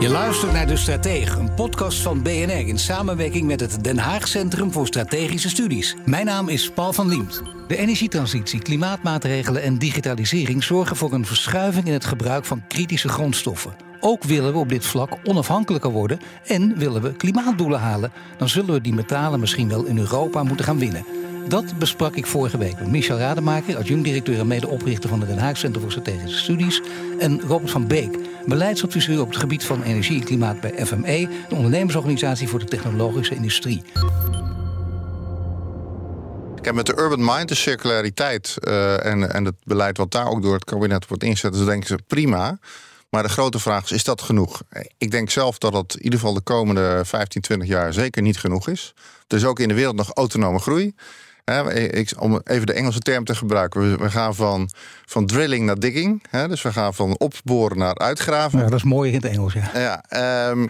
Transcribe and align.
Je 0.00 0.08
luistert 0.08 0.52
naar 0.52 0.66
De 0.66 0.76
Stratege, 0.76 1.38
een 1.38 1.54
podcast 1.54 2.02
van 2.02 2.22
BNR 2.22 2.66
in 2.66 2.78
samenwerking 2.78 3.46
met 3.46 3.60
het 3.60 3.84
Den 3.84 3.98
Haag 3.98 4.28
Centrum 4.28 4.72
voor 4.72 4.86
Strategische 4.86 5.48
Studies. 5.48 5.96
Mijn 6.04 6.26
naam 6.26 6.48
is 6.48 6.70
Paul 6.70 6.92
van 6.92 7.08
Liemt. 7.08 7.42
De 7.68 7.76
energietransitie, 7.76 8.62
klimaatmaatregelen 8.62 9.62
en 9.62 9.78
digitalisering 9.78 10.64
zorgen 10.64 10.96
voor 10.96 11.12
een 11.12 11.26
verschuiving 11.26 11.86
in 11.86 11.92
het 11.92 12.04
gebruik 12.04 12.44
van 12.44 12.66
kritische 12.68 13.08
grondstoffen. 13.08 13.76
Ook 14.00 14.24
willen 14.24 14.52
we 14.52 14.58
op 14.58 14.68
dit 14.68 14.86
vlak 14.86 15.18
onafhankelijker 15.24 15.90
worden 15.90 16.20
en 16.46 16.78
willen 16.78 17.02
we 17.02 17.16
klimaatdoelen 17.16 17.80
halen. 17.80 18.12
Dan 18.36 18.48
zullen 18.48 18.74
we 18.74 18.80
die 18.80 18.94
metalen 18.94 19.40
misschien 19.40 19.68
wel 19.68 19.84
in 19.84 19.98
Europa 19.98 20.42
moeten 20.42 20.64
gaan 20.64 20.78
winnen. 20.78 21.06
Dat 21.46 21.78
besprak 21.78 22.16
ik 22.16 22.26
vorige 22.26 22.58
week 22.58 22.78
met 22.78 22.90
Michel 22.90 23.18
Rademaker, 23.18 23.76
adjunct-directeur 23.76 24.38
en 24.38 24.46
medeoprichter 24.46 25.08
van 25.08 25.20
het 25.20 25.28
Den 25.28 25.38
Haag 25.38 25.56
Centrum 25.56 25.82
voor 25.82 25.90
Strategische 25.90 26.38
Studies, 26.38 26.82
en 27.18 27.40
Robert 27.40 27.70
van 27.70 27.86
Beek, 27.86 28.18
beleidsadviseur 28.46 29.20
op 29.20 29.28
het 29.28 29.36
gebied 29.36 29.64
van 29.64 29.82
energie 29.82 30.20
en 30.20 30.24
klimaat 30.24 30.60
bij 30.60 30.86
FME, 30.86 31.28
de 31.48 31.54
ondernemersorganisatie 31.54 32.48
voor 32.48 32.58
de 32.58 32.64
technologische 32.64 33.34
industrie. 33.34 33.82
Kijk, 36.60 36.74
met 36.74 36.86
de 36.86 36.98
Urban 36.98 37.24
Mind, 37.24 37.48
de 37.48 37.54
circulariteit 37.54 38.56
uh, 38.60 39.04
en, 39.04 39.32
en 39.32 39.44
het 39.44 39.56
beleid 39.64 39.96
wat 39.96 40.10
daar 40.10 40.28
ook 40.28 40.42
door 40.42 40.54
het 40.54 40.64
kabinet 40.64 41.06
wordt 41.06 41.22
ingezet, 41.22 41.52
dus 41.52 41.64
denken 41.64 41.88
ze 41.88 41.98
prima. 42.06 42.58
Maar 43.10 43.22
de 43.22 43.28
grote 43.28 43.58
vraag 43.58 43.84
is, 43.84 43.92
is 43.92 44.04
dat 44.04 44.22
genoeg? 44.22 44.62
Ik 44.98 45.10
denk 45.10 45.30
zelf 45.30 45.58
dat 45.58 45.72
het 45.72 45.94
in 45.94 46.02
ieder 46.02 46.18
geval 46.18 46.34
de 46.34 46.40
komende 46.40 47.00
15, 47.04 47.40
20 47.40 47.68
jaar 47.68 47.92
zeker 47.92 48.22
niet 48.22 48.38
genoeg 48.38 48.68
is. 48.68 48.94
Er 49.28 49.36
is 49.36 49.44
ook 49.44 49.58
in 49.58 49.68
de 49.68 49.74
wereld 49.74 49.96
nog 49.96 50.10
autonome 50.14 50.58
groei. 50.58 50.94
Ik, 51.74 52.12
om 52.18 52.40
even 52.44 52.66
de 52.66 52.72
Engelse 52.72 52.98
term 52.98 53.24
te 53.24 53.34
gebruiken. 53.34 53.98
We, 53.98 54.10
gaan 54.10 54.34
van, 54.34 54.70
van 55.06 55.26
drilling 55.26 55.66
naar 55.66 55.78
digging. 55.78 56.22
dus 56.30 56.62
we 56.62 56.72
gaan 56.72 56.94
van 56.94 57.18
opboren 57.18 57.78
naar 57.78 57.94
uitgraven. 57.94 58.58
Ja, 58.58 58.64
dat 58.64 58.78
is 58.78 58.84
mooi 58.84 59.08
in 59.12 59.16
het 59.16 59.24
Engels, 59.24 59.52
ja. 59.52 59.70
ja 59.74 60.50
um, 60.50 60.68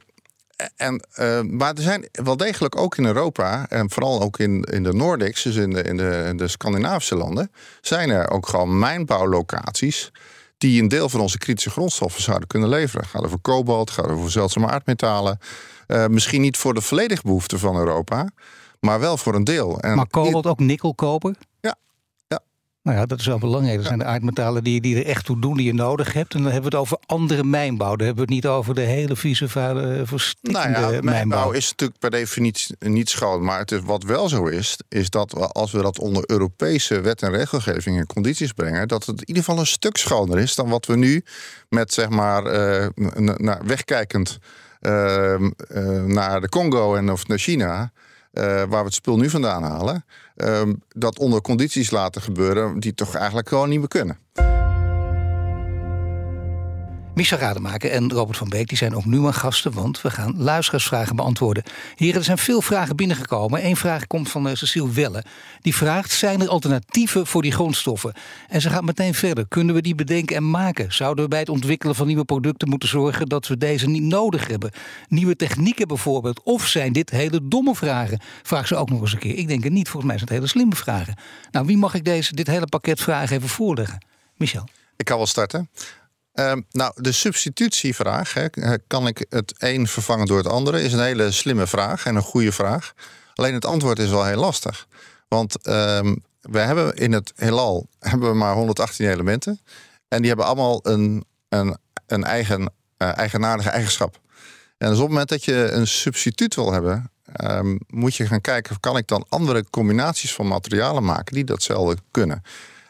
en, 0.76 1.02
uh, 1.20 1.40
maar 1.40 1.74
er 1.74 1.82
zijn 1.82 2.08
wel 2.12 2.36
degelijk 2.36 2.76
ook 2.76 2.96
in 2.96 3.04
Europa, 3.04 3.66
en 3.68 3.90
vooral 3.90 4.22
ook 4.22 4.38
in, 4.38 4.62
in 4.62 4.82
de 4.82 4.92
Nordics, 4.92 5.42
dus 5.42 5.56
in 5.56 5.70
de, 5.70 5.82
in, 5.82 5.96
de, 5.96 6.24
in 6.28 6.36
de 6.36 6.48
Scandinavische 6.48 7.16
landen, 7.16 7.50
zijn 7.80 8.10
er 8.10 8.30
ook 8.30 8.48
gewoon 8.48 8.78
mijnbouwlocaties 8.78 10.10
die 10.58 10.82
een 10.82 10.88
deel 10.88 11.08
van 11.08 11.20
onze 11.20 11.38
kritische 11.38 11.70
grondstoffen 11.70 12.22
zouden 12.22 12.48
kunnen 12.48 12.68
leveren. 12.68 13.06
Gaat 13.06 13.24
over 13.24 13.38
kobalt, 13.38 13.90
gaat 13.90 14.06
over 14.06 14.30
zeldzame 14.30 14.68
aardmetalen. 14.68 15.38
Uh, 15.86 16.06
misschien 16.06 16.40
niet 16.40 16.56
voor 16.56 16.74
de 16.74 16.80
volledige 16.80 17.22
behoefte 17.22 17.58
van 17.58 17.76
Europa, 17.76 18.28
maar 18.80 19.00
wel 19.00 19.16
voor 19.16 19.34
een 19.34 19.44
deel. 19.44 19.80
En 19.80 19.96
maar 19.96 20.06
kobalt 20.06 20.46
ook 20.46 20.58
nikkel 20.58 20.94
kopen? 20.94 21.36
Nou 22.88 23.00
ja, 23.00 23.06
dat 23.06 23.18
is 23.18 23.26
wel 23.26 23.38
belangrijk. 23.38 23.76
Dat 23.76 23.86
zijn 23.86 23.98
de 23.98 24.04
aardmetalen 24.04 24.64
die, 24.64 24.80
die 24.80 24.96
er 24.96 25.06
echt 25.06 25.24
toe 25.24 25.40
doen, 25.40 25.56
die 25.56 25.66
je 25.66 25.74
nodig 25.74 26.12
hebt. 26.12 26.34
En 26.34 26.42
dan 26.42 26.52
hebben 26.52 26.70
we 26.70 26.76
het 26.76 26.86
over 26.86 26.98
andere 27.06 27.44
mijnbouw. 27.44 27.96
Dan 27.96 28.06
hebben 28.06 28.26
we 28.26 28.34
het 28.34 28.42
niet 28.42 28.52
over 28.52 28.74
de 28.74 28.80
hele 28.80 29.16
vieze, 29.16 29.48
vuile, 29.48 30.02
verstikkende 30.06 30.80
nou 30.80 30.94
ja, 30.94 31.02
mijnbouw. 31.02 31.50
is 31.50 31.70
natuurlijk 31.70 31.98
per 31.98 32.10
definitie 32.10 32.76
niet 32.78 33.10
schoon. 33.10 33.44
Maar 33.44 33.58
het 33.58 33.72
is, 33.72 33.80
wat 33.80 34.02
wel 34.02 34.28
zo 34.28 34.46
is, 34.46 34.76
is 34.88 35.10
dat 35.10 35.52
als 35.54 35.72
we 35.72 35.82
dat 35.82 35.98
onder 35.98 36.22
Europese 36.26 37.00
wet 37.00 37.22
en 37.22 37.30
regelgeving 37.30 37.98
en 37.98 38.06
condities 38.06 38.52
brengen, 38.52 38.88
dat 38.88 39.06
het 39.06 39.20
in 39.20 39.28
ieder 39.28 39.44
geval 39.44 39.60
een 39.60 39.66
stuk 39.66 39.96
schoner 39.96 40.38
is 40.38 40.54
dan 40.54 40.68
wat 40.68 40.86
we 40.86 40.96
nu 40.96 41.24
met, 41.68 41.92
zeg 41.92 42.08
maar, 42.08 42.54
uh, 42.54 42.86
wegkijkend 43.64 44.38
uh, 44.80 44.92
uh, 45.30 46.02
naar 46.04 46.40
de 46.40 46.48
Congo 46.48 46.94
en 46.94 47.10
of 47.12 47.26
naar 47.26 47.38
China 47.38 47.92
uh, 48.32 48.44
waar 48.44 48.68
we 48.68 48.76
het 48.76 48.94
spul 48.94 49.16
nu 49.16 49.30
vandaan 49.30 49.62
halen, 49.62 50.04
uh, 50.36 50.62
dat 50.88 51.18
onder 51.18 51.40
condities 51.40 51.90
laten 51.90 52.22
gebeuren 52.22 52.80
die 52.80 52.94
toch 52.94 53.14
eigenlijk 53.14 53.48
gewoon 53.48 53.68
niet 53.68 53.78
meer 53.78 53.88
kunnen. 53.88 54.18
Michel 57.18 57.38
Rademaker 57.38 57.90
en 57.90 58.12
Robert 58.12 58.38
van 58.38 58.48
Beek 58.48 58.68
die 58.68 58.76
zijn 58.76 58.94
ook 58.94 59.04
nu 59.04 59.20
mijn 59.20 59.34
gasten, 59.34 59.72
want 59.72 60.00
we 60.02 60.10
gaan 60.10 60.34
luisteraarsvragen 60.36 61.16
beantwoorden. 61.16 61.62
Heren, 61.94 62.16
er 62.18 62.24
zijn 62.24 62.38
veel 62.38 62.62
vragen 62.62 62.96
binnengekomen. 62.96 63.64
Eén 63.64 63.76
vraag 63.76 64.06
komt 64.06 64.30
van 64.30 64.46
uh, 64.46 64.54
Cecile 64.54 64.90
Welle. 64.90 65.24
Die 65.60 65.74
vraagt: 65.74 66.10
zijn 66.10 66.40
er 66.40 66.48
alternatieven 66.48 67.26
voor 67.26 67.42
die 67.42 67.52
grondstoffen? 67.52 68.14
En 68.48 68.60
ze 68.60 68.70
gaat 68.70 68.84
meteen 68.84 69.14
verder. 69.14 69.48
Kunnen 69.48 69.74
we 69.74 69.80
die 69.80 69.94
bedenken 69.94 70.36
en 70.36 70.50
maken? 70.50 70.92
Zouden 70.92 71.24
we 71.24 71.30
bij 71.30 71.38
het 71.38 71.48
ontwikkelen 71.48 71.94
van 71.94 72.06
nieuwe 72.06 72.24
producten 72.24 72.68
moeten 72.68 72.88
zorgen 72.88 73.26
dat 73.26 73.46
we 73.46 73.56
deze 73.56 73.88
niet 73.88 74.02
nodig 74.02 74.46
hebben? 74.46 74.70
Nieuwe 75.08 75.36
technieken 75.36 75.88
bijvoorbeeld? 75.88 76.42
Of 76.42 76.66
zijn 76.66 76.92
dit 76.92 77.10
hele 77.10 77.48
domme 77.48 77.74
vragen? 77.74 78.20
Vraag 78.42 78.66
ze 78.66 78.76
ook 78.76 78.90
nog 78.90 79.00
eens 79.00 79.12
een 79.12 79.18
keer. 79.18 79.36
Ik 79.36 79.48
denk 79.48 79.64
het 79.64 79.72
niet. 79.72 79.88
Volgens 79.88 80.12
mij 80.12 80.18
zijn 80.18 80.28
het 80.28 80.38
hele 80.38 80.50
slimme 80.50 80.76
vragen. 80.76 81.16
Nou, 81.50 81.66
wie 81.66 81.76
mag 81.76 81.94
ik 81.94 82.04
deze, 82.04 82.34
dit 82.34 82.46
hele 82.46 82.66
pakket 82.66 83.00
vragen 83.00 83.36
even 83.36 83.48
voorleggen? 83.48 84.04
Michel. 84.36 84.68
Ik 84.96 85.04
kan 85.04 85.16
wel 85.16 85.26
starten. 85.26 85.68
Ehm, 86.38 86.60
nou, 86.70 86.92
de 86.96 87.12
substitutievraag, 87.12 88.34
hè, 88.34 88.46
eh, 88.46 88.72
kan 88.86 89.06
ik 89.06 89.26
het 89.28 89.54
een 89.58 89.86
vervangen 89.86 90.26
door 90.26 90.36
het 90.36 90.46
andere, 90.46 90.82
is 90.82 90.92
een 90.92 91.02
hele 91.02 91.30
slimme 91.30 91.66
vraag 91.66 92.06
en 92.06 92.16
een 92.16 92.22
goede 92.22 92.52
vraag. 92.52 92.92
Alleen 93.34 93.54
het 93.54 93.64
antwoord 93.64 93.98
is 93.98 94.10
wel 94.10 94.24
heel 94.24 94.40
lastig. 94.40 94.86
Want 95.28 95.66
um, 95.68 96.24
we 96.40 96.58
hebben 96.58 96.94
in 96.94 97.12
het 97.12 97.32
heelal 97.36 97.88
hebben 97.98 98.30
we 98.30 98.36
maar 98.36 98.54
118 98.54 99.08
elementen. 99.08 99.60
En 100.08 100.18
die 100.18 100.28
hebben 100.28 100.46
allemaal 100.46 100.80
een, 100.82 101.24
een, 101.48 101.76
een 102.06 102.24
eigen, 102.24 102.60
uh, 102.98 103.18
eigenaardige 103.18 103.70
eigenschap. 103.70 104.20
En 104.76 104.88
dus 104.88 104.96
op 104.96 105.02
het 105.02 105.08
moment 105.10 105.28
dat 105.28 105.44
je 105.44 105.70
een 105.70 105.86
substituut 105.86 106.54
wil 106.54 106.72
hebben, 106.72 107.10
um, 107.44 107.78
moet 107.86 108.14
je 108.14 108.26
gaan 108.26 108.40
kijken, 108.40 108.80
kan 108.80 108.96
ik 108.96 109.06
dan 109.06 109.26
andere 109.28 109.64
combinaties 109.70 110.34
van 110.34 110.46
materialen 110.46 111.04
maken 111.04 111.34
die 111.34 111.44
datzelfde 111.44 111.96
kunnen. 112.10 112.42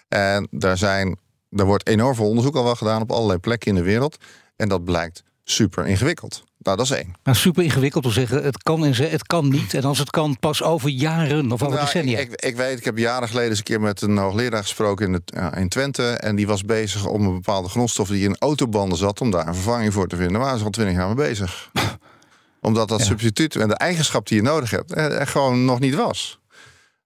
En 0.09 0.48
daar 0.50 0.78
zijn 0.78 1.19
er 1.50 1.64
wordt 1.64 1.86
enorm 1.86 2.14
veel 2.14 2.28
onderzoek 2.28 2.56
al 2.56 2.64
wel 2.64 2.75
gedaan 2.75 3.03
op 3.03 3.10
allerlei 3.10 3.38
plekken 3.38 3.69
in 3.69 3.75
de 3.75 3.82
wereld. 3.82 4.16
En 4.56 4.69
dat 4.69 4.84
blijkt 4.84 5.22
super 5.44 5.86
ingewikkeld. 5.86 6.44
Nou, 6.59 6.76
dat 6.76 6.86
is 6.86 6.92
één. 6.92 7.14
Nou, 7.22 7.36
super 7.36 7.62
ingewikkeld 7.62 8.04
te 8.04 8.10
zeggen, 8.10 8.44
het 8.44 8.62
kan 8.62 8.84
en 8.84 8.94
het 8.94 9.26
kan 9.26 9.48
niet. 9.48 9.75
En 9.75 9.82
als 9.82 9.98
het 9.98 10.10
kan, 10.10 10.38
pas 10.38 10.62
over 10.62 10.88
jaren 10.88 11.53
of 11.53 11.62
over 11.62 11.75
nou, 11.75 11.81
decennia. 11.81 12.19
Ik, 12.19 12.34
ik, 12.34 12.56
weet, 12.56 12.78
ik 12.78 12.84
heb 12.84 12.98
jaren 12.98 13.28
geleden 13.28 13.48
eens 13.48 13.59
een 13.59 13.64
keer 13.64 13.81
met 13.81 14.00
een 14.00 14.16
hoogleraar 14.16 14.62
gesproken 14.62 15.06
in, 15.06 15.12
het, 15.12 15.56
in 15.56 15.69
Twente. 15.69 16.10
En 16.10 16.36
die 16.36 16.47
was 16.47 16.64
bezig 16.64 17.06
om 17.06 17.26
een 17.26 17.34
bepaalde 17.34 17.69
grondstof 17.69 18.09
die 18.09 18.25
in 18.25 18.36
autobanden 18.38 18.98
zat, 18.98 19.20
om 19.20 19.30
daar 19.30 19.47
een 19.47 19.54
vervanging 19.54 19.92
voor 19.92 20.06
te 20.06 20.16
vinden. 20.16 20.34
Daar 20.34 20.42
waren 20.42 20.59
ze 20.59 20.65
al 20.65 20.70
twintig 20.70 20.97
jaar 20.97 21.06
mee 21.06 21.28
bezig. 21.28 21.70
Omdat 22.60 22.88
dat 22.88 23.03
substituut 23.03 23.56
en 23.56 23.69
de 23.69 23.75
eigenschap 23.75 24.28
die 24.28 24.36
je 24.36 24.42
nodig 24.42 24.70
hebt, 24.70 24.97
er 24.97 25.26
gewoon 25.26 25.65
nog 25.65 25.80
niet 25.80 25.94
was 25.94 26.38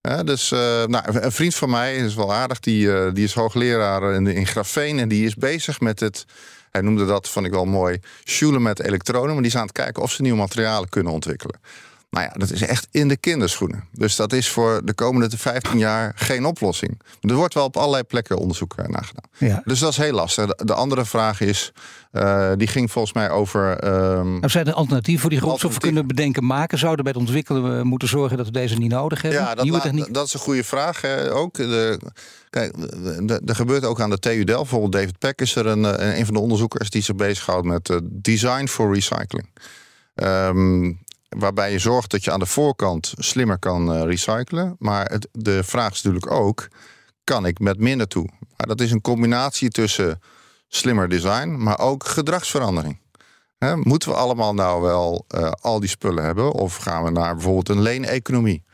dus 0.02 0.52
uh, 0.52 0.58
nou, 0.84 1.04
een 1.06 1.32
vriend 1.32 1.54
van 1.54 1.70
mij 1.70 1.96
is 1.96 2.14
wel 2.14 2.32
aardig, 2.32 2.60
die, 2.60 2.86
uh, 2.86 3.12
die 3.12 3.24
is 3.24 3.34
hoogleraar 3.34 4.14
in, 4.14 4.26
in 4.26 4.46
grafeen 4.46 4.98
en 4.98 5.08
die 5.08 5.26
is 5.26 5.34
bezig 5.34 5.80
met 5.80 6.00
het, 6.00 6.24
hij 6.70 6.80
noemde 6.80 7.06
dat, 7.06 7.28
vond 7.28 7.46
ik 7.46 7.52
wel 7.52 7.64
mooi, 7.64 8.00
schulen 8.24 8.62
met 8.62 8.80
elektronen, 8.80 9.32
maar 9.32 9.42
die 9.42 9.50
is 9.50 9.56
aan 9.56 9.66
het 9.66 9.72
kijken 9.72 10.02
of 10.02 10.12
ze 10.12 10.22
nieuwe 10.22 10.38
materialen 10.38 10.88
kunnen 10.88 11.12
ontwikkelen. 11.12 11.60
Nou 12.12 12.26
ja, 12.26 12.32
dat 12.36 12.50
is 12.50 12.62
echt 12.62 12.88
in 12.90 13.08
de 13.08 13.16
kinderschoenen. 13.16 13.84
Dus 13.92 14.16
dat 14.16 14.32
is 14.32 14.48
voor 14.48 14.80
de 14.84 14.94
komende 14.94 15.38
15 15.38 15.78
jaar 15.78 16.12
geen 16.16 16.44
oplossing. 16.44 17.00
Er 17.20 17.34
wordt 17.34 17.54
wel 17.54 17.64
op 17.64 17.76
allerlei 17.76 18.02
plekken 18.02 18.36
onderzoek 18.36 18.74
eh, 18.76 18.86
naar 18.86 19.04
gedaan. 19.04 19.50
Ja. 19.50 19.62
Dus 19.64 19.78
dat 19.78 19.90
is 19.90 19.96
heel 19.96 20.12
lastig. 20.12 20.46
De 20.46 20.74
andere 20.74 21.04
vraag 21.04 21.40
is, 21.40 21.72
uh, 22.12 22.52
die 22.56 22.66
ging 22.66 22.90
volgens 22.90 23.14
mij 23.14 23.30
over. 23.30 23.84
Um, 24.18 24.48
zijn 24.48 24.66
er 24.66 24.72
alternatieven 24.72 25.20
voor 25.20 25.30
die 25.30 25.40
grondstoffen 25.40 25.80
kunnen 25.80 26.06
bedenken 26.06 26.46
maken? 26.46 26.78
Zouden 26.78 27.04
bij 27.04 27.12
het 27.12 27.22
ontwikkelen 27.22 27.78
we 27.78 27.84
moeten 27.84 28.08
zorgen 28.08 28.36
dat 28.36 28.46
we 28.46 28.52
deze 28.52 28.74
niet 28.74 28.90
nodig 28.90 29.22
hebben? 29.22 29.40
Ja, 29.40 29.54
dat, 29.54 30.08
dat 30.10 30.26
is 30.26 30.34
een 30.34 30.40
goede 30.40 30.64
vraag. 30.64 31.00
Hè. 31.00 31.32
Ook 31.32 31.54
de, 31.54 31.98
kijk, 32.50 32.76
er 33.46 33.54
gebeurt 33.54 33.84
ook 33.84 34.00
aan 34.00 34.10
de 34.10 34.18
TU 34.18 34.44
Delft. 34.44 34.70
Bijvoorbeeld 34.70 34.92
David 34.92 35.18
Peck 35.18 35.40
is 35.40 35.54
er 35.54 35.66
een, 35.66 35.84
eh, 35.84 36.18
een 36.18 36.24
van 36.24 36.34
de 36.34 36.40
onderzoekers 36.40 36.90
die 36.90 37.02
zich 37.02 37.16
bezighoudt 37.16 37.66
met 37.66 37.88
uh, 37.88 37.96
design 38.02 38.66
for 38.66 38.94
recycling. 38.94 39.48
Um, 40.14 41.00
waarbij 41.38 41.72
je 41.72 41.78
zorgt 41.78 42.10
dat 42.10 42.24
je 42.24 42.30
aan 42.30 42.38
de 42.38 42.46
voorkant 42.46 43.12
slimmer 43.16 43.58
kan 43.58 43.94
uh, 43.94 44.02
recyclen. 44.02 44.76
Maar 44.78 45.10
het, 45.10 45.28
de 45.32 45.64
vraag 45.64 45.92
is 45.92 46.02
natuurlijk 46.02 46.32
ook: 46.32 46.68
kan 47.24 47.46
ik 47.46 47.58
met 47.58 47.78
minder 47.78 48.08
toe? 48.08 48.28
Maar 48.56 48.66
dat 48.66 48.80
is 48.80 48.90
een 48.90 49.00
combinatie 49.00 49.68
tussen 49.68 50.20
slimmer 50.68 51.08
design, 51.08 51.48
maar 51.48 51.78
ook 51.78 52.06
gedragsverandering. 52.06 53.00
He, 53.58 53.76
moeten 53.76 54.08
we 54.08 54.14
allemaal 54.14 54.54
nou 54.54 54.82
wel 54.82 55.24
uh, 55.34 55.50
al 55.50 55.80
die 55.80 55.88
spullen 55.88 56.24
hebben? 56.24 56.52
Of 56.52 56.76
gaan 56.76 57.04
we 57.04 57.10
naar 57.10 57.34
bijvoorbeeld 57.34 57.68
een 57.68 57.82
leeneconomie? 57.82 58.64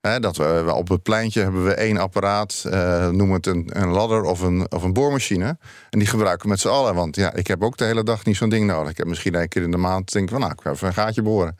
dat 0.00 0.36
we, 0.36 0.72
op 0.74 0.88
het 0.88 1.02
pleintje 1.02 1.42
hebben 1.42 1.64
we 1.64 1.74
één 1.74 1.96
apparaat, 1.96 2.64
uh, 2.66 3.08
noem 3.08 3.32
het 3.32 3.46
een, 3.46 3.70
een 3.72 3.88
ladder 3.88 4.22
of 4.22 4.40
een, 4.40 4.72
of 4.72 4.82
een 4.82 4.92
boormachine. 4.92 5.58
En 5.90 5.98
die 5.98 6.08
gebruiken 6.08 6.42
we 6.42 6.48
met 6.48 6.60
z'n 6.60 6.68
allen. 6.68 6.94
Want 6.94 7.16
ja, 7.16 7.32
ik 7.34 7.46
heb 7.46 7.62
ook 7.62 7.76
de 7.76 7.84
hele 7.84 8.02
dag 8.02 8.24
niet 8.24 8.36
zo'n 8.36 8.48
ding 8.48 8.66
nodig. 8.66 8.90
Ik 8.90 8.96
heb 8.96 9.06
misschien 9.06 9.34
één 9.34 9.48
keer 9.48 9.62
in 9.62 9.70
de 9.70 9.76
maand 9.76 10.12
denk 10.12 10.28
van 10.28 10.40
nou, 10.40 10.52
ik 10.52 10.60
ga 10.60 10.70
even 10.70 10.86
een 10.86 10.94
gaatje 10.94 11.22
boren. 11.22 11.56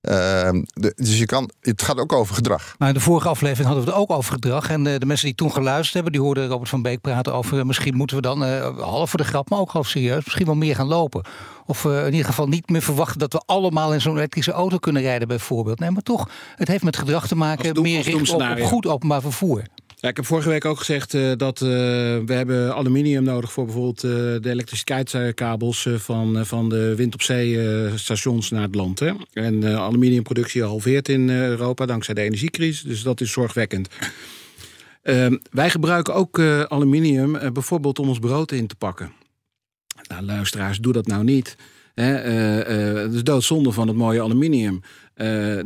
Ehm, 0.00 0.62
dus 0.96 1.18
je 1.18 1.26
kan, 1.26 1.50
het 1.60 1.82
gaat 1.82 1.98
ook 1.98 2.12
over 2.12 2.34
gedrag. 2.34 2.74
Maar 2.78 2.88
in 2.88 2.94
de 2.94 3.00
vorige 3.00 3.28
aflevering 3.28 3.66
hadden 3.66 3.84
we 3.84 3.90
het 3.90 4.00
ook 4.00 4.10
over 4.10 4.32
gedrag. 4.32 4.70
En 4.70 4.84
de, 4.84 4.98
de 4.98 5.06
mensen 5.06 5.26
die 5.26 5.34
toen 5.34 5.52
geluisterd 5.52 5.94
hebben, 5.94 6.12
die 6.12 6.20
hoorden 6.20 6.48
Robert 6.48 6.68
van 6.68 6.82
Beek 6.82 7.00
praten 7.00 7.34
over... 7.34 7.58
Eh, 7.58 7.64
misschien 7.64 7.96
moeten 7.96 8.16
we 8.16 8.22
dan, 8.22 8.44
uh, 8.44 8.78
half 8.78 9.10
voor 9.10 9.18
de 9.18 9.24
grap, 9.24 9.50
maar 9.50 9.58
ook 9.58 9.70
half 9.70 9.88
serieus... 9.88 10.24
misschien 10.24 10.46
wel 10.46 10.54
meer 10.54 10.74
gaan 10.74 10.86
lopen. 10.86 11.24
Of 11.66 11.84
uh, 11.84 12.06
in 12.06 12.10
ieder 12.10 12.26
geval 12.26 12.46
niet 12.46 12.68
meer 12.68 12.82
verwachten 12.82 13.18
dat 13.18 13.32
we 13.32 13.42
allemaal 13.46 13.92
in 13.92 14.00
zo'n 14.00 14.16
elektrische 14.16 14.52
auto 14.52 14.78
kunnen 14.78 15.02
rijden 15.02 15.28
bijvoorbeeld. 15.28 15.78
Nee, 15.78 15.90
maar 15.90 16.02
toch, 16.02 16.28
het 16.56 16.68
heeft 16.68 16.84
met 16.84 16.96
gedrag 16.96 17.26
te 17.26 17.36
maken. 17.36 17.82
meer 17.82 18.02
richten 18.02 18.34
op, 18.34 18.58
op 18.58 18.62
goed 18.62 18.86
openbaar 18.86 19.20
vervoer. 19.20 19.62
Ik 20.00 20.16
heb 20.16 20.26
vorige 20.26 20.48
week 20.48 20.64
ook 20.64 20.78
gezegd 20.78 21.14
uh, 21.14 21.32
dat 21.36 21.60
uh, 21.60 21.68
we 21.68 22.32
hebben 22.32 22.74
aluminium 22.74 23.22
nodig 23.22 23.52
voor 23.52 23.64
bijvoorbeeld 23.64 24.04
uh, 24.04 24.10
de 24.12 24.50
elektriciteitskabels 24.50 25.88
van, 25.96 26.46
van 26.46 26.68
de 26.68 26.94
wind 26.94 27.14
op 27.14 27.22
zee 27.22 27.58
stations 27.94 28.50
naar 28.50 28.62
het 28.62 28.74
land. 28.74 28.98
Hè? 28.98 29.12
En 29.32 29.64
aluminiumproductie 29.64 30.62
halveert 30.62 31.08
in 31.08 31.30
Europa 31.30 31.86
dankzij 31.86 32.14
de 32.14 32.20
energiecrisis, 32.20 32.82
dus 32.82 33.02
dat 33.02 33.20
is 33.20 33.32
zorgwekkend. 33.32 33.88
Ehm, 35.02 35.36
wij 35.50 35.70
gebruiken 35.70 36.14
ook 36.14 36.40
aluminium 36.68 37.52
bijvoorbeeld 37.52 37.98
om 37.98 38.08
ons 38.08 38.18
brood 38.18 38.52
in 38.52 38.66
te 38.66 38.74
pakken. 38.74 39.12
Nou, 40.08 40.22
luisteraars, 40.22 40.78
doe 40.78 40.92
dat 40.92 41.06
nou 41.06 41.24
niet. 41.24 41.56
Hè? 41.94 42.04
het 42.04 43.14
is 43.14 43.24
doodzonde 43.24 43.72
van 43.72 43.88
het 43.88 43.96
mooie 43.96 44.22
aluminium. 44.22 44.80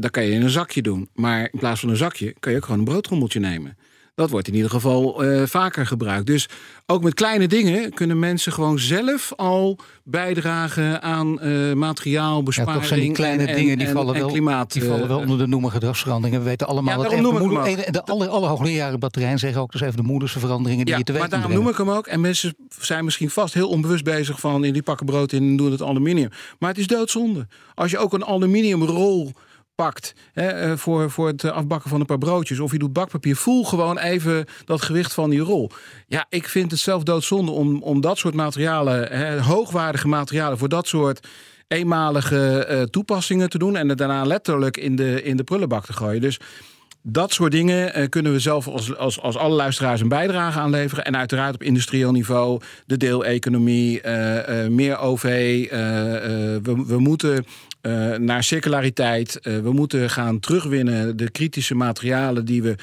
dat 0.01 0.11
kan 0.11 0.25
je 0.25 0.31
in 0.31 0.43
een 0.43 0.51
zakje 0.51 0.83
doen. 0.83 1.09
Maar 1.15 1.49
in 1.53 1.59
plaats 1.59 1.81
van 1.81 1.89
een 1.89 1.97
zakje 1.97 2.35
kan 2.41 2.53
je 2.53 2.59
ook 2.59 2.65
gewoon 2.65 2.79
een 2.79 2.85
broodrommeltje 2.85 3.41
nemen. 3.41 3.77
Dat 4.15 4.31
wordt 4.31 4.49
in 4.49 4.55
ieder 4.55 4.71
geval 4.71 5.25
uh, 5.25 5.43
vaker 5.47 5.87
gebruikt. 5.87 6.27
Dus 6.27 6.49
ook 6.87 7.03
met 7.03 7.15
kleine 7.15 7.49
dingen 7.49 7.93
kunnen 7.93 8.19
mensen 8.19 8.53
gewoon 8.53 8.79
zelf 8.79 9.33
al 9.37 9.79
bijdragen 10.05 11.03
aan 11.03 11.39
uh, 11.43 11.73
materiaalbesparing. 11.73 12.75
Ja, 12.75 12.79
toch 12.79 12.89
zijn 12.89 13.01
die 13.01 13.13
kleine 13.13 13.47
en, 13.47 13.57
dingen 13.57 13.79
die, 13.79 13.87
en, 13.87 13.93
vallen, 13.93 14.15
en 14.15 14.21
wel, 14.21 14.31
klimaat, 14.31 14.73
die 14.73 14.85
vallen 14.85 15.09
wel 15.09 15.19
onder 15.19 15.39
de 15.39 15.47
noemer 15.47 15.71
gedragsveranderingen. 15.71 16.43
We 16.43 16.49
weten 16.49 16.67
allemaal 16.67 16.97
ja, 16.97 17.03
dat 17.03 17.11
de, 17.93 18.05
alle, 18.05 18.29
alle 18.29 18.47
hoogleraren 18.47 18.99
batterijen 18.99 19.39
zeggen 19.39 19.61
ook 19.61 19.73
dus 19.73 19.81
even 19.81 19.97
de 19.97 20.03
moederste 20.03 20.39
veranderingen 20.39 20.85
die 20.85 20.95
ja, 20.95 20.99
je 20.99 21.05
te 21.05 21.13
weten 21.13 21.29
Maar 21.31 21.39
daarom 21.39 21.59
noem 21.59 21.73
ik 21.73 21.77
hem 21.77 21.91
ook. 21.91 22.07
En 22.07 22.21
mensen 22.21 22.57
zijn 22.81 23.05
misschien 23.05 23.31
vast 23.31 23.55
heel 23.55 23.69
onbewust 23.69 24.05
bezig 24.05 24.41
van 24.41 24.65
in 24.65 24.73
die 24.73 24.83
pakken 24.83 25.07
brood 25.07 25.33
in 25.33 25.43
en 25.43 25.57
doen 25.57 25.71
het 25.71 25.83
aluminium. 25.83 26.29
Maar 26.59 26.71
het 26.71 26.79
is 26.79 26.87
doodzonde. 26.87 27.47
Als 27.75 27.91
je 27.91 27.99
ook 27.99 28.13
een 28.13 28.25
aluminiumrol 28.25 29.33
pakt 29.75 30.15
hè, 30.33 30.49
eh, 30.49 30.77
voor, 30.77 31.11
voor 31.11 31.27
het 31.27 31.45
afbakken 31.45 31.91
van 31.91 32.01
een 32.01 32.07
paar 32.07 32.19
broodjes. 32.19 32.61
Of 32.61 32.73
je 32.73 32.79
doet 32.79 32.93
bakpapier. 32.93 33.37
Voel 33.37 33.65
gewoon 33.65 33.99
even 33.99 34.47
dat 34.65 34.83
gewicht 34.83 35.15
van 35.15 35.31
die 35.31 35.41
rol. 35.41 35.71
Ja, 36.07 36.27
ik 36.29 36.49
vind 36.49 36.71
het 36.71 36.81
zelf 36.81 37.03
doodzonde 37.03 37.51
om, 37.51 37.83
om 37.83 38.01
dat 38.01 38.19
soort 38.19 38.35
materialen, 38.35 39.13
hè, 39.13 39.41
hoogwaardige 39.41 40.09
materialen, 40.09 40.59
voor 40.59 40.69
dat 40.69 40.87
soort 40.87 41.27
eenmalige 41.69 42.69
uh, 42.71 42.83
toepassingen 42.83 43.51
te 43.51 43.59
doen. 43.59 43.77
En 43.77 43.89
het 43.89 43.99
daarna 43.99 44.25
letterlijk 44.25 44.77
in 44.77 44.97
de, 44.97 45.23
in 45.23 45.37
de 45.37 45.45
prullenbak 45.45 45.85
te 45.85 45.93
gooien. 45.93 46.21
Dus 46.21 46.41
dat 47.03 47.33
soort 47.33 47.53
dingen 47.53 47.99
uh, 47.99 48.09
kunnen 48.09 48.33
we 48.33 48.39
zelf 48.39 48.69
als, 48.69 48.97
als, 48.97 49.21
als 49.21 49.37
alle 49.37 49.55
luisteraars 49.55 50.01
een 50.01 50.09
bijdrage 50.09 50.59
aan 50.59 50.71
leveren. 50.71 51.05
En 51.05 51.17
uiteraard 51.17 51.55
op 51.55 51.63
industrieel 51.63 52.13
niveau, 52.13 52.61
de 52.87 52.97
deeleconomie, 52.97 54.03
uh, 54.07 54.67
meer 54.67 54.99
OV. 54.99 55.23
we, 56.63 56.85
we 56.87 56.99
moeten 56.99 57.45
uh, 57.87 58.17
naar 58.17 58.45
circulariteit. 58.45 59.39
Uh, 59.43 59.59
we 59.59 59.73
moeten 59.73 60.11
gaan 60.11 60.41
terugwinnen 60.41 61.17
de 61.17 61.31
kritische 61.31 61.75
materialen 61.75 62.45
die 62.45 62.63
we 62.63 62.77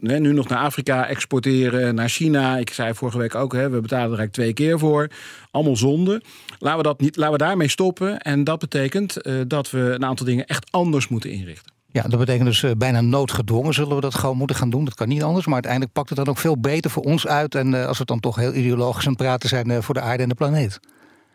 nu 0.00 0.32
nog 0.32 0.48
naar 0.48 0.58
Afrika 0.58 1.08
exporteren, 1.08 1.94
naar 1.94 2.08
China. 2.08 2.56
Ik 2.56 2.70
zei 2.70 2.94
vorige 2.94 3.18
week 3.18 3.34
ook, 3.34 3.52
hè, 3.52 3.70
we 3.70 3.80
betalen 3.80 4.12
er 4.12 4.18
eigenlijk 4.18 4.32
twee 4.32 4.52
keer 4.52 4.78
voor. 4.78 5.08
Allemaal 5.50 5.76
zonde. 5.76 6.22
Laten 6.58 6.78
we, 6.78 6.82
dat 6.82 7.00
niet, 7.00 7.16
laten 7.16 7.32
we 7.32 7.38
daarmee 7.38 7.68
stoppen. 7.68 8.18
En 8.18 8.44
dat 8.44 8.58
betekent 8.58 9.26
uh, 9.26 9.40
dat 9.46 9.70
we 9.70 9.78
een 9.78 10.04
aantal 10.04 10.26
dingen 10.26 10.46
echt 10.46 10.66
anders 10.70 11.08
moeten 11.08 11.30
inrichten. 11.30 11.72
Ja, 11.86 12.02
dat 12.02 12.18
betekent 12.18 12.46
dus 12.46 12.64
bijna 12.76 13.00
noodgedwongen 13.00 13.74
zullen 13.74 13.94
we 13.94 14.00
dat 14.00 14.14
gewoon 14.14 14.36
moeten 14.36 14.56
gaan 14.56 14.70
doen. 14.70 14.84
Dat 14.84 14.94
kan 14.94 15.08
niet 15.08 15.22
anders, 15.22 15.44
maar 15.44 15.54
uiteindelijk 15.54 15.92
pakt 15.92 16.08
het 16.08 16.18
dan 16.18 16.28
ook 16.28 16.38
veel 16.38 16.60
beter 16.60 16.90
voor 16.90 17.02
ons 17.02 17.26
uit. 17.26 17.54
En 17.54 17.86
als 17.86 17.98
we 17.98 18.04
dan 18.04 18.20
toch 18.20 18.36
heel 18.36 18.54
ideologisch 18.54 19.06
aan 19.06 19.16
praten 19.16 19.48
zijn 19.48 19.82
voor 19.82 19.94
de 19.94 20.00
aarde 20.00 20.22
en 20.22 20.28
de 20.28 20.34
planeet. 20.34 20.80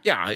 Ja, 0.02 0.30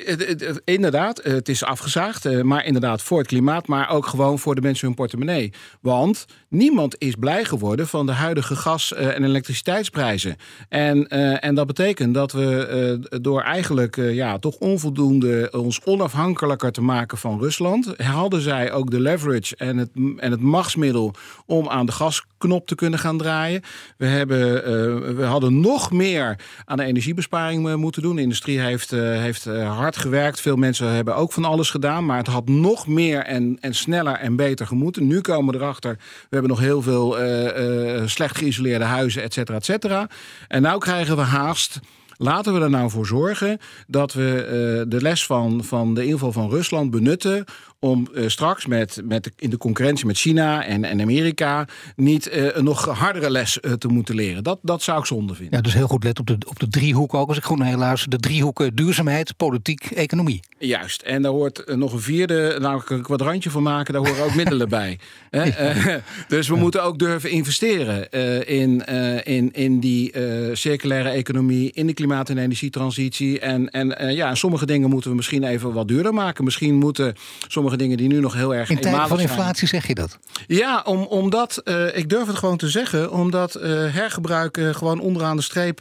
inderdaad. 0.63 1.23
Het 1.23 1.49
is 1.49 1.63
afgezaagd. 1.63 2.43
Maar 2.43 2.65
inderdaad 2.65 3.01
voor 3.01 3.17
het 3.17 3.27
klimaat, 3.27 3.67
maar 3.67 3.89
ook 3.89 4.05
gewoon 4.05 4.39
voor 4.39 4.55
de 4.55 4.61
mensen 4.61 4.87
hun 4.87 4.95
portemonnee. 4.95 5.53
Want 5.81 6.25
niemand 6.49 6.95
is 6.97 7.15
blij 7.15 7.43
geworden 7.43 7.87
van 7.87 8.05
de 8.05 8.11
huidige 8.11 8.55
gas- 8.55 8.93
en 8.93 9.23
elektriciteitsprijzen. 9.23 10.35
En, 10.69 11.07
en 11.41 11.55
dat 11.55 11.67
betekent 11.67 12.13
dat 12.13 12.31
we 12.31 13.19
door 13.21 13.41
eigenlijk 13.41 13.95
ja, 13.95 14.39
toch 14.39 14.55
onvoldoende 14.55 15.49
ons 15.51 15.81
onafhankelijker 15.83 16.71
te 16.71 16.81
maken 16.81 17.17
van 17.17 17.39
Rusland, 17.39 17.93
hadden 17.97 18.41
zij 18.41 18.71
ook 18.71 18.91
de 18.91 18.99
leverage 18.99 19.55
en 19.55 19.77
het, 19.77 19.89
en 20.17 20.31
het 20.31 20.41
machtsmiddel 20.41 21.13
om 21.45 21.69
aan 21.69 21.85
de 21.85 21.91
gasknop 21.91 22.67
te 22.67 22.75
kunnen 22.75 22.99
gaan 22.99 23.17
draaien. 23.17 23.61
We, 23.97 24.05
hebben, 24.05 25.15
we 25.15 25.23
hadden 25.23 25.59
nog 25.59 25.91
meer 25.91 26.39
aan 26.65 26.77
de 26.77 26.83
energiebesparing 26.83 27.75
moeten 27.75 28.01
doen. 28.01 28.15
De 28.15 28.21
industrie 28.21 28.59
heeft, 28.59 28.91
heeft 28.91 29.45
hard 29.61 29.97
gewerkt. 29.97 30.41
Veel 30.41 30.55
mensen 30.55 30.87
hebben 30.87 31.15
ook 31.15 31.31
van 31.31 31.45
alles 31.45 31.69
gedaan. 31.69 32.05
Maar 32.05 32.17
het 32.17 32.27
had 32.27 32.47
nog 32.47 32.87
meer 32.87 33.19
en, 33.19 33.57
en 33.61 33.75
sneller 33.75 34.15
en 34.15 34.35
beter 34.35 34.67
gemoeten. 34.67 35.07
Nu 35.07 35.21
komen 35.21 35.53
we 35.53 35.59
erachter. 35.59 35.95
We 35.99 36.27
hebben 36.29 36.49
nog 36.49 36.59
heel 36.59 36.81
veel 36.81 37.21
uh, 37.21 37.95
uh, 37.97 38.01
slecht 38.05 38.37
geïsoleerde 38.37 38.85
huizen, 38.85 39.23
et 39.23 39.33
cetera, 39.33 39.57
et 39.57 39.65
cetera. 39.65 40.07
En 40.47 40.61
nu 40.61 40.77
krijgen 40.77 41.15
we 41.15 41.21
haast. 41.21 41.79
Laten 42.17 42.53
we 42.53 42.59
er 42.59 42.69
nou 42.69 42.89
voor 42.89 43.05
zorgen 43.05 43.59
dat 43.87 44.13
we 44.13 44.43
uh, 44.83 44.91
de 44.91 45.01
les 45.01 45.25
van, 45.25 45.63
van 45.63 45.93
de 45.93 46.05
inval 46.05 46.31
van 46.31 46.49
Rusland 46.49 46.91
benutten 46.91 47.45
om 47.83 48.07
uh, 48.13 48.27
straks 48.27 48.65
met, 48.65 49.01
met 49.03 49.23
de, 49.23 49.31
in 49.35 49.49
de 49.49 49.57
concurrentie 49.57 50.05
met 50.05 50.17
China 50.17 50.65
en, 50.65 50.83
en 50.83 51.01
Amerika 51.01 51.67
niet 51.95 52.27
uh, 52.27 52.55
een 52.55 52.63
nog 52.63 52.85
hardere 52.85 53.29
les 53.29 53.57
uh, 53.61 53.71
te 53.71 53.87
moeten 53.87 54.15
leren. 54.15 54.43
Dat, 54.43 54.59
dat 54.61 54.81
zou 54.81 54.99
ik 54.99 55.05
zonde 55.05 55.35
vinden. 55.35 55.55
Ja, 55.55 55.61
dus 55.61 55.73
heel 55.73 55.87
goed 55.87 56.03
let 56.03 56.19
op 56.19 56.27
de, 56.27 56.37
op 56.47 56.59
de 56.59 56.67
driehoek 56.67 57.13
ook. 57.13 57.27
Als 57.27 57.37
ik 57.37 57.43
goed 57.43 57.57
naar 57.57 57.77
luister, 57.77 58.09
de 58.09 58.17
driehoeken 58.17 58.75
duurzaamheid, 58.75 59.37
politiek, 59.37 59.85
economie. 59.85 60.39
Juist. 60.57 61.01
En 61.01 61.21
daar 61.21 61.31
hoort 61.31 61.75
nog 61.75 61.93
een 61.93 61.99
vierde, 61.99 62.57
namelijk 62.59 62.89
een 62.89 63.01
kwadrantje 63.01 63.49
van 63.49 63.63
maken. 63.63 63.93
Daar 63.93 64.07
horen 64.07 64.23
ook 64.23 64.35
middelen 64.35 64.69
bij. 64.69 64.99
dus 66.27 66.47
we 66.47 66.55
moeten 66.55 66.83
ook 66.83 66.99
durven 66.99 67.29
investeren 67.29 68.09
in, 68.47 68.85
in, 69.23 69.51
in 69.51 69.79
die 69.79 70.13
circulaire 70.53 71.09
economie, 71.09 71.71
in 71.71 71.87
de 71.87 71.93
klimaat- 72.07 72.29
en 72.29 72.37
energietransitie. 72.37 73.39
En, 73.39 73.69
en 73.69 74.15
ja, 74.15 74.35
sommige 74.35 74.65
dingen 74.65 74.89
moeten 74.89 75.09
we 75.09 75.15
misschien 75.15 75.43
even 75.43 75.73
wat 75.73 75.87
duurder 75.87 76.13
maken. 76.13 76.43
Misschien 76.43 76.75
moeten 76.75 77.15
sommige 77.47 77.77
dingen 77.77 77.97
die 77.97 78.07
nu 78.07 78.19
nog 78.19 78.33
heel 78.33 78.55
erg 78.55 78.69
In 78.69 78.79
tijden 78.79 79.07
van 79.07 79.19
inflatie 79.19 79.67
zijn. 79.67 79.81
zeg 79.81 79.87
je 79.87 79.95
dat? 79.95 80.19
Ja, 80.47 80.81
om, 80.85 81.03
omdat, 81.03 81.61
uh, 81.65 81.97
ik 81.97 82.09
durf 82.09 82.27
het 82.27 82.35
gewoon 82.35 82.57
te 82.57 82.69
zeggen, 82.69 83.11
omdat 83.11 83.55
uh, 83.55 83.63
hergebruik 83.93 84.57
uh, 84.57 84.73
gewoon 84.73 84.99
onderaan 84.99 85.35
de 85.35 85.41
streep 85.41 85.79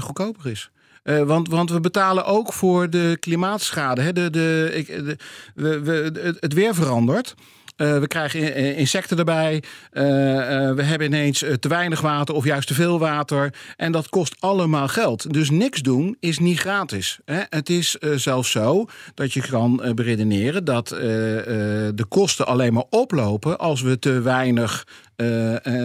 goedkoper 0.00 0.50
is. 0.50 0.70
Uh, 1.04 1.22
want, 1.22 1.48
want 1.48 1.70
we 1.70 1.80
betalen 1.80 2.24
ook 2.24 2.52
voor 2.52 2.90
de 2.90 3.16
klimaatschade. 3.20 4.00
Hè? 4.00 4.12
De, 4.12 4.30
de, 4.30 4.70
ik, 4.74 4.86
de, 4.86 5.16
we, 5.54 5.80
we, 5.80 6.36
het 6.40 6.52
weer 6.52 6.74
verandert. 6.74 7.34
Uh, 7.78 7.98
we 7.98 8.06
krijgen 8.06 8.54
insecten 8.76 9.18
erbij. 9.18 9.54
Uh, 9.54 10.02
we 10.72 10.82
hebben 10.82 11.06
ineens 11.06 11.44
te 11.60 11.68
weinig 11.68 12.00
water 12.00 12.34
of 12.34 12.44
juist 12.44 12.68
te 12.68 12.74
veel 12.74 12.98
water. 12.98 13.54
En 13.76 13.92
dat 13.92 14.08
kost 14.08 14.36
allemaal 14.38 14.88
geld. 14.88 15.32
Dus 15.32 15.50
niks 15.50 15.82
doen 15.82 16.16
is 16.20 16.38
niet 16.38 16.58
gratis. 16.58 17.18
Hè? 17.24 17.40
Het 17.48 17.70
is 17.70 17.90
zelfs 18.14 18.50
zo 18.50 18.86
dat 19.14 19.32
je 19.32 19.40
kan 19.40 19.92
beredeneren 19.94 20.64
dat 20.64 20.88
de 20.88 22.04
kosten 22.08 22.46
alleen 22.46 22.72
maar 22.72 22.86
oplopen 22.90 23.58
als 23.58 23.82
we 23.82 23.98
te 23.98 24.20
weinig 24.20 24.86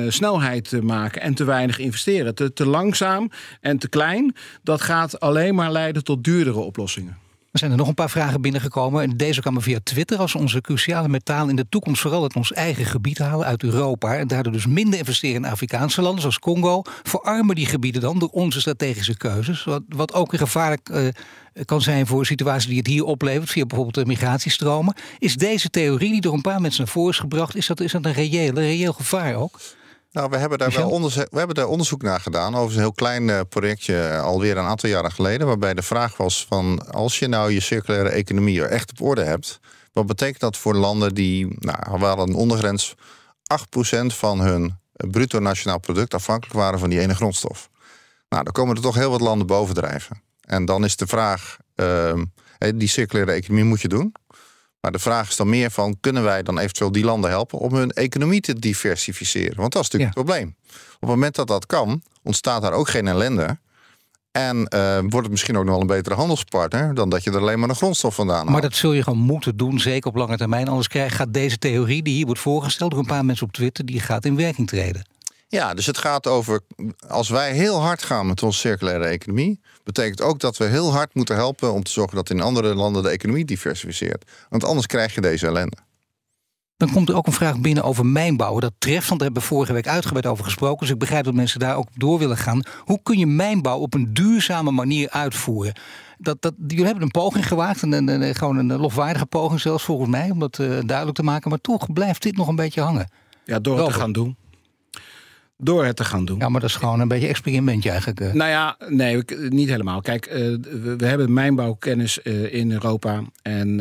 snelheid 0.08 0.82
maken 0.82 1.22
en 1.22 1.34
te 1.34 1.44
weinig 1.44 1.78
investeren. 1.78 2.36
Te, 2.36 2.54
te 2.54 2.66
langzaam 2.66 3.32
en 3.62 3.78
te 3.78 3.90
klein, 3.90 4.36
dat 4.64 4.82
gaat 4.82 5.20
alleen 5.20 5.56
maar 5.56 5.72
leiden 5.72 6.04
tot 6.04 6.24
duurdere 6.24 6.60
oplossingen. 6.60 7.23
Er 7.54 7.60
zijn 7.60 7.72
er 7.72 7.78
nog 7.78 7.88
een 7.88 7.94
paar 7.94 8.10
vragen 8.10 8.42
binnengekomen. 8.42 9.04
En 9.04 9.18
deze 9.18 9.42
kwamen 9.42 9.62
via 9.62 9.80
Twitter. 9.84 10.18
Als 10.18 10.36
onze 10.36 10.62
cruciale 10.62 11.08
metalen 11.08 11.50
in 11.50 11.56
de 11.56 11.66
toekomst 11.70 12.02
vooral 12.02 12.24
uit 12.24 12.36
ons 12.36 12.54
eigen 12.54 12.86
gebied 12.86 13.18
halen, 13.18 13.46
uit 13.46 13.64
Europa. 13.64 14.16
En 14.16 14.28
daardoor 14.28 14.54
dus 14.54 14.66
minder 14.66 15.00
investeren 15.00 15.44
in 15.44 15.52
Afrikaanse 15.52 16.02
landen 16.02 16.22
zoals 16.22 16.40
Congo. 16.40 16.82
Verarmen 17.04 17.56
die 17.56 17.66
gebieden 17.66 18.02
dan 18.02 18.20
door 18.20 18.30
onze 18.30 18.60
strategische 18.60 19.18
keuzes. 19.18 19.64
Wat, 19.64 19.82
wat 19.88 20.14
ook 20.14 20.36
gevaarlijk 20.38 20.90
uh, 20.90 21.08
kan 21.66 21.82
zijn 21.82 22.08
voor 22.08 22.26
situaties 22.26 22.70
die 22.70 22.78
het 22.78 22.88
hier 22.88 23.04
oplevert. 23.04 23.50
Via 23.50 23.66
bijvoorbeeld 23.66 23.96
de 23.96 24.12
migratiestromen. 24.12 24.96
Is 25.20 25.36
deze 25.36 25.70
theorie 25.70 26.12
die 26.12 26.22
door 26.22 26.34
een 26.34 26.42
paar 26.42 26.62
mensen 26.62 26.84
naar 26.84 26.94
voren 26.94 27.12
is 27.12 27.20
gebracht. 27.20 27.56
Is 27.56 27.68
dat, 27.68 27.80
is 27.80 27.92
dat 27.92 28.06
een 28.06 28.14
reëel, 28.14 28.54
reëel 28.54 28.94
gevaar 28.94 29.36
ook? 29.36 29.60
Nou, 30.14 30.30
we 30.30 30.38
hebben 30.38 30.58
daar 30.58 30.72
wel 30.72 30.90
onderzoek, 30.90 31.28
we 31.30 31.38
hebben 31.38 31.56
daar 31.56 31.68
onderzoek 31.68 32.02
naar 32.02 32.20
gedaan. 32.20 32.56
Over 32.56 32.74
een 32.76 32.82
heel 32.82 32.94
klein 32.94 33.28
uh, 33.28 33.40
projectje 33.50 34.18
alweer 34.18 34.58
een 34.58 34.66
aantal 34.66 34.90
jaren 34.90 35.12
geleden. 35.12 35.48
Waarbij 35.48 35.74
de 35.74 35.82
vraag 35.82 36.18
was 36.18 36.46
van 36.50 36.92
als 36.92 37.20
je 37.20 37.28
nou 37.28 37.52
je 37.52 37.60
circulaire 37.60 38.10
economie 38.10 38.62
er 38.62 38.70
echt 38.70 38.92
op 38.92 39.02
orde 39.02 39.24
hebt. 39.24 39.60
Wat 39.94 40.06
betekent 40.06 40.40
dat 40.40 40.58
voor 40.58 40.76
landen 40.76 41.16
die, 41.16 41.56
nou, 41.60 42.00
we 42.00 42.06
hadden 42.06 42.28
een 42.28 42.36
ondergrens 42.36 42.96
8% 42.96 44.06
van 44.06 44.40
hun 44.40 44.78
bruto 44.96 45.40
nationaal 45.40 45.80
product 45.80 46.14
afhankelijk 46.14 46.56
waren 46.56 46.80
van 46.80 46.90
die 46.90 47.00
ene 47.00 47.16
grondstof. 47.16 47.70
Nou, 48.30 48.44
dan 48.44 48.54
komen 48.54 48.76
er 48.76 48.82
toch 48.82 48.96
heel 48.96 49.12
wat 49.12 49.22
landen 49.22 49.48
bovendrijven. 49.48 50.22
En 50.42 50.66
dan 50.66 50.84
is 50.84 50.96
de 50.96 51.08
vraag, 51.08 51.58
ehm, 51.76 52.24
die 52.76 52.88
circulaire 52.88 53.32
economie 53.32 53.66
moet 53.66 53.82
je 53.82 53.88
doen. 53.88 54.16
Maar 54.84 54.92
de 54.92 55.00
vraag 55.00 55.30
is 55.30 55.36
dan 55.36 55.50
meer 55.50 55.72
van, 55.72 55.98
kunnen 56.00 56.24
wij 56.24 56.44
dan 56.44 56.58
eventueel 56.58 56.92
die 56.92 57.04
landen 57.04 57.30
helpen 57.30 57.60
om 57.60 57.74
hun 57.74 57.92
economie 57.92 58.42
te 58.42 58.60
diversificeren? 58.60 59.56
Want 59.56 59.74
dat 59.74 59.84
is 59.84 59.90
natuurlijk 59.90 60.16
het 60.16 60.26
probleem. 60.26 60.56
Op 60.68 61.00
het 61.00 61.10
moment 61.10 61.36
dat 61.36 61.48
dat 61.48 61.66
kan, 61.66 62.02
ontstaat 62.24 62.62
daar 62.62 62.74
ook 62.74 62.90
geen 62.90 63.08
ellende. 63.08 63.58
En 64.32 64.68
uh, 64.76 64.98
wordt 65.00 65.14
het 65.16 65.30
misschien 65.30 65.58
ook 65.58 65.64
nog 65.64 65.72
wel 65.72 65.82
een 65.82 65.88
betere 65.88 66.16
handelspartner 66.16 66.94
dan 66.94 67.10
dat 67.10 67.24
je 67.24 67.32
er 67.32 67.40
alleen 67.40 67.60
maar 67.60 67.70
een 67.70 67.76
grondstof 67.76 68.16
vandaan 68.16 68.38
haalt. 68.38 68.50
Maar 68.50 68.62
dat 68.62 68.76
zul 68.76 68.94
je 68.94 69.04
gewoon 69.04 69.20
moeten 69.20 69.58
doen, 69.58 69.80
zeker 69.80 70.10
op 70.10 70.16
lange 70.16 70.38
termijn. 70.38 70.68
Anders 70.68 70.88
krijg, 70.88 71.16
gaat 71.16 71.34
deze 71.34 71.58
theorie 71.58 72.04
die 72.04 72.14
hier 72.14 72.26
wordt 72.26 72.42
voorgesteld 72.42 72.92
door 72.92 73.00
een 73.00 73.06
paar 73.06 73.26
mensen 73.26 73.48
op 73.48 73.54
Twitter, 73.54 73.86
die 73.86 74.00
gaat 74.00 74.26
in 74.26 74.36
werking 74.36 74.68
treden. 74.68 75.06
Ja, 75.54 75.74
dus 75.74 75.86
het 75.86 75.98
gaat 75.98 76.28
over, 76.28 76.62
als 77.08 77.30
wij 77.30 77.54
heel 77.54 77.82
hard 77.82 78.04
gaan 78.04 78.28
met 78.28 78.44
onze 78.44 78.60
circulaire 78.60 79.06
economie, 79.06 79.60
betekent 79.84 80.22
ook 80.22 80.40
dat 80.40 80.58
we 80.58 80.66
heel 80.66 80.92
hard 80.92 81.14
moeten 81.14 81.36
helpen 81.36 81.74
om 81.74 81.84
te 81.84 81.92
zorgen 81.92 82.16
dat 82.16 82.30
in 82.30 82.42
andere 82.42 82.76
landen 82.76 83.04
de 83.04 83.10
economie 83.10 83.46
diversificeert. 83.46 84.32
Want 84.50 84.64
anders 84.64 84.88
krijg 84.88 85.16
je 85.16 85.22
deze 85.22 85.48
ellende. 85.48 85.78
Dan 86.78 86.92
komt 86.92 87.10
er 87.10 87.16
ook 87.16 87.28
een 87.28 87.34
vraag 87.34 87.60
binnen 87.60 87.84
over 87.84 88.06
mijnbouw. 88.06 88.60
Dat 88.60 88.74
treft, 88.78 89.08
want 89.08 89.20
daar 89.20 89.30
hebben 89.30 89.42
we 89.42 89.56
vorige 89.56 89.74
week 89.74 89.88
uitgebreid 89.88 90.26
over 90.26 90.44
gesproken. 90.44 90.80
Dus 90.80 90.90
ik 90.90 90.98
begrijp 90.98 91.24
dat 91.24 91.34
mensen 91.34 91.60
daar 91.60 91.76
ook 91.76 91.88
door 91.96 92.20
willen 92.20 92.38
gaan. 92.38 92.62
Hoe 92.80 93.00
kun 93.04 93.18
je 93.18 93.28
mijnbouw 93.28 93.80
op 93.80 93.94
een 93.94 94.14
duurzame 94.14 94.72
manier 94.72 95.10
uitvoeren? 95.10 95.74
Dat, 96.18 96.42
dat, 96.42 96.54
jullie 96.68 96.86
hebben 96.86 97.04
een 97.04 97.12
poging 97.12 97.48
gewaagd, 97.48 97.84
en, 97.84 98.10
en, 98.10 98.36
gewoon 98.36 98.58
een 98.58 98.80
lofwaardige 98.80 99.26
poging 99.26 99.60
zelfs 99.60 99.84
volgens 99.84 100.10
mij, 100.10 100.30
om 100.30 100.40
dat 100.40 100.58
uh, 100.58 100.68
duidelijk 100.68 101.18
te 101.18 101.24
maken. 101.24 101.50
Maar 101.50 101.62
toch 101.62 101.94
blijft 101.94 102.22
dit 102.22 102.36
nog 102.36 102.48
een 102.48 102.56
beetje 102.56 102.82
hangen. 102.82 103.10
Ja, 103.46 103.60
door 103.60 103.78
het 103.78 103.86
te 103.86 103.94
gaan 103.94 104.12
doen 104.12 104.38
door 105.64 105.86
het 105.86 105.96
te 105.96 106.04
gaan 106.04 106.26
doen. 106.26 106.40
Ja, 106.40 106.50
maar 106.50 106.62
dat 106.62 106.70
is 106.70 106.76
gewoon 106.76 107.00
een 107.00 107.08
beetje 107.08 107.28
experimentje 107.28 107.90
eigenlijk. 107.90 108.20
Eh. 108.20 108.34
Nou 108.34 108.50
ja, 108.50 108.78
nee, 108.88 109.24
niet 109.50 109.70
helemaal. 109.70 110.02
Kijk, 110.02 110.28
uh, 110.28 110.34
we, 110.34 110.96
we, 110.98 111.06
hebben 111.06 111.34
mijnbouwkennis 111.34 112.20
uh, 112.24 112.54
in 112.54 112.72
Europa. 112.72 113.22
En 113.42 113.78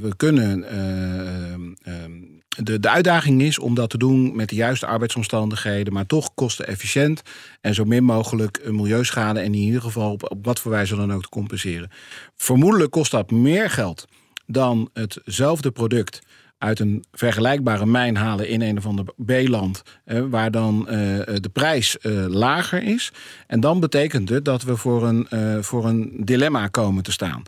we 0.00 0.16
kunnen. 0.16 0.64
Ehm, 0.68 2.36
de, 2.62 2.80
de 2.80 2.88
uitdaging 2.88 3.42
is 3.42 3.58
om 3.58 3.74
dat 3.74 3.90
te 3.90 3.98
doen 3.98 4.36
met 4.36 4.48
de 4.48 4.54
juiste 4.54 4.86
arbeidsomstandigheden, 4.86 5.92
maar 5.92 6.06
toch 6.06 6.34
kostenefficiënt 6.34 7.22
en 7.60 7.74
zo 7.74 7.84
min 7.84 8.04
mogelijk 8.04 8.60
milieuschade 8.70 9.40
en 9.40 9.54
in 9.54 9.54
ieder 9.54 9.80
geval 9.80 10.12
op, 10.12 10.30
op 10.30 10.44
wat 10.44 10.60
voor 10.60 10.70
wijze 10.70 10.96
dan 10.96 11.12
ook 11.12 11.22
te 11.22 11.28
compenseren. 11.28 11.90
Vermoedelijk 12.36 12.90
kost 12.90 13.10
dat 13.10 13.30
meer 13.30 13.70
geld 13.70 14.06
dan 14.46 14.90
hetzelfde 14.92 15.70
product 15.70 16.20
uit 16.58 16.80
een 16.80 17.04
vergelijkbare 17.12 17.86
mijn 17.86 18.16
halen 18.16 18.48
in 18.48 18.60
een 18.60 18.76
of 18.76 18.86
ander 18.86 19.04
B-land, 19.24 19.82
eh, 20.04 20.22
waar 20.30 20.50
dan 20.50 20.88
eh, 20.88 20.96
de 21.40 21.50
prijs 21.52 21.98
eh, 21.98 22.12
lager 22.26 22.82
is. 22.82 23.12
En 23.46 23.60
dan 23.60 23.80
betekent 23.80 24.28
het 24.28 24.44
dat 24.44 24.62
we 24.62 24.76
voor 24.76 25.06
een, 25.06 25.26
voor 25.64 25.86
een 25.86 26.12
dilemma 26.24 26.66
komen 26.66 27.02
te 27.02 27.12
staan. 27.12 27.42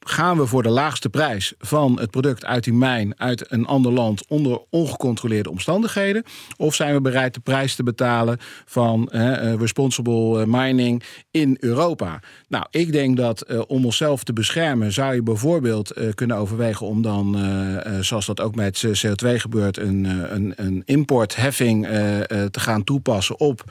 Gaan 0.00 0.36
we 0.36 0.46
voor 0.46 0.62
de 0.62 0.68
laagste 0.68 1.08
prijs 1.08 1.54
van 1.58 2.00
het 2.00 2.10
product 2.10 2.44
uit 2.44 2.64
die 2.64 2.72
mijn, 2.72 3.14
uit 3.18 3.52
een 3.52 3.66
ander 3.66 3.92
land, 3.92 4.26
onder 4.28 4.60
ongecontroleerde 4.70 5.50
omstandigheden? 5.50 6.22
Of 6.56 6.74
zijn 6.74 6.94
we 6.94 7.00
bereid 7.00 7.34
de 7.34 7.40
prijs 7.40 7.74
te 7.74 7.82
betalen 7.82 8.38
van 8.64 9.08
responsible 9.58 10.46
mining 10.46 11.02
in 11.30 11.56
Europa? 11.60 12.20
Nou, 12.48 12.66
ik 12.70 12.92
denk 12.92 13.16
dat 13.16 13.66
om 13.66 13.84
onszelf 13.84 14.24
te 14.24 14.32
beschermen, 14.32 14.92
zou 14.92 15.14
je 15.14 15.22
bijvoorbeeld 15.22 15.94
kunnen 16.14 16.36
overwegen 16.36 16.86
om 16.86 17.02
dan 17.02 17.36
zoals 18.00 18.26
dat 18.26 18.40
ook 18.40 18.54
met 18.54 18.84
CO2 18.86 19.28
gebeurt, 19.34 19.78
een, 19.78 20.06
eh, 20.06 20.32
een, 20.36 20.52
een 20.56 20.82
importheffing 20.84 21.86
eh, 21.86 21.92
te 22.44 22.60
gaan 22.60 22.84
toepassen 22.84 23.40
op 23.40 23.64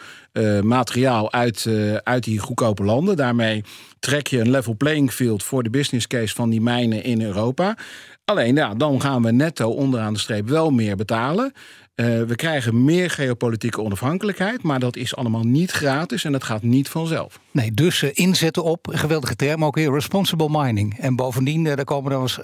materiaal 0.64 1.32
uit, 1.32 1.68
uit 2.04 2.24
die 2.24 2.40
goedkope 2.40 2.84
landen. 2.84 3.16
Daarmee 3.16 3.64
trek 4.00 4.28
je 4.28 4.40
een 4.40 4.50
level 4.50 4.76
playing 4.76 5.12
field 5.12 5.44
voor 5.44 5.64
de 5.64 5.70
business 5.70 6.08
case 6.08 6.36
van 6.36 6.50
die 6.50 6.62
mijnen 6.62 7.04
in 7.04 7.22
Europa. 7.22 7.78
Alleen 8.26 8.56
ja, 8.56 8.74
dan 8.76 9.02
gaan 9.02 9.22
we 9.22 9.32
netto 9.32 9.70
onderaan 9.70 10.14
de 10.14 10.20
streep 10.20 10.48
wel 10.48 10.70
meer 10.70 10.96
betalen. 10.96 11.54
Uh, 12.00 12.06
we 12.24 12.36
krijgen 12.36 12.84
meer 12.84 13.10
geopolitieke 13.10 13.82
onafhankelijkheid, 13.82 14.64
maar 14.64 14.80
dat 14.80 14.96
is 14.96 15.16
allemaal 15.16 15.44
niet 15.44 15.72
gratis 15.72 16.24
en 16.24 16.32
dat 16.32 16.44
gaat 16.44 16.62
niet 16.62 16.90
vanzelf. 16.90 17.40
Nee, 17.52 17.72
dus 17.72 18.02
uh, 18.02 18.10
inzetten 18.14 18.64
op, 18.64 18.88
geweldige 18.92 19.36
term 19.36 19.66
ook 19.66 19.76
weer, 19.76 19.92
responsible 19.92 20.50
mining. 20.50 21.00
En 21.00 21.16
bovendien, 21.16 21.66
uh, 21.66 21.76
daar 21.76 21.86
komen 21.86 22.12
dan 22.12 22.22
eens, 22.22 22.40